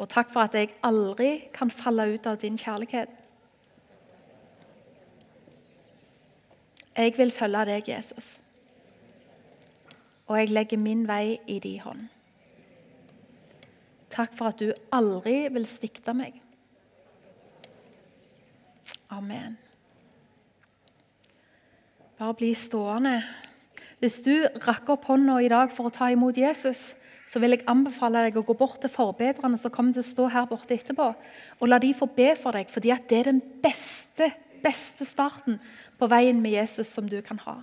Og 0.00 0.08
takk 0.08 0.28
for 0.32 0.44
at 0.44 0.56
jeg 0.56 0.74
aldri 0.84 1.30
kan 1.56 1.72
falle 1.72 2.10
ut 2.12 2.28
av 2.28 2.36
din 2.40 2.58
kjærlighet. 2.60 3.16
Jeg 6.96 7.16
vil 7.16 7.32
følge 7.32 7.64
deg, 7.68 7.88
Jesus. 7.88 8.30
Og 10.28 10.36
jeg 10.36 10.52
legger 10.52 10.80
min 10.80 11.06
vei 11.08 11.38
i 11.48 11.58
din 11.64 11.80
hånd. 11.80 12.08
Takk 14.12 14.36
for 14.36 14.52
at 14.52 14.60
du 14.60 14.72
aldri 14.92 15.46
vil 15.54 15.68
svikte 15.68 16.12
meg. 16.16 16.36
Amen. 19.10 19.58
Bare 22.18 22.34
bli 22.38 22.52
stående. 22.54 23.16
Hvis 24.00 24.20
du 24.22 24.34
rakk 24.64 24.88
opp 24.94 25.08
hånda 25.10 25.40
i 25.42 25.48
dag 25.50 25.72
for 25.74 25.88
å 25.88 25.94
ta 25.94 26.10
imot 26.12 26.38
Jesus, 26.38 26.94
så 27.30 27.40
vil 27.42 27.54
jeg 27.54 27.66
anbefale 27.70 28.22
deg 28.26 28.38
å 28.38 28.44
gå 28.46 28.54
bort 28.58 28.80
til 28.82 28.92
forbedrerne 28.92 29.58
som 29.58 29.72
kommer 29.74 29.94
til 29.94 30.04
å 30.04 30.08
stå 30.08 30.28
her 30.34 30.46
borte 30.50 30.74
etterpå, 30.74 31.10
og 31.60 31.68
la 31.68 31.78
de 31.82 31.92
få 31.94 32.08
be 32.14 32.32
for 32.38 32.56
deg, 32.56 32.70
fordi 32.70 32.94
det 33.10 33.18
er 33.18 33.30
den 33.30 33.42
beste, 33.62 34.30
beste 34.62 35.06
starten 35.06 35.60
på 35.98 36.08
veien 36.10 36.40
med 36.42 36.56
Jesus 36.58 36.90
som 36.94 37.08
du 37.08 37.20
kan 37.22 37.38
ha. 37.46 37.60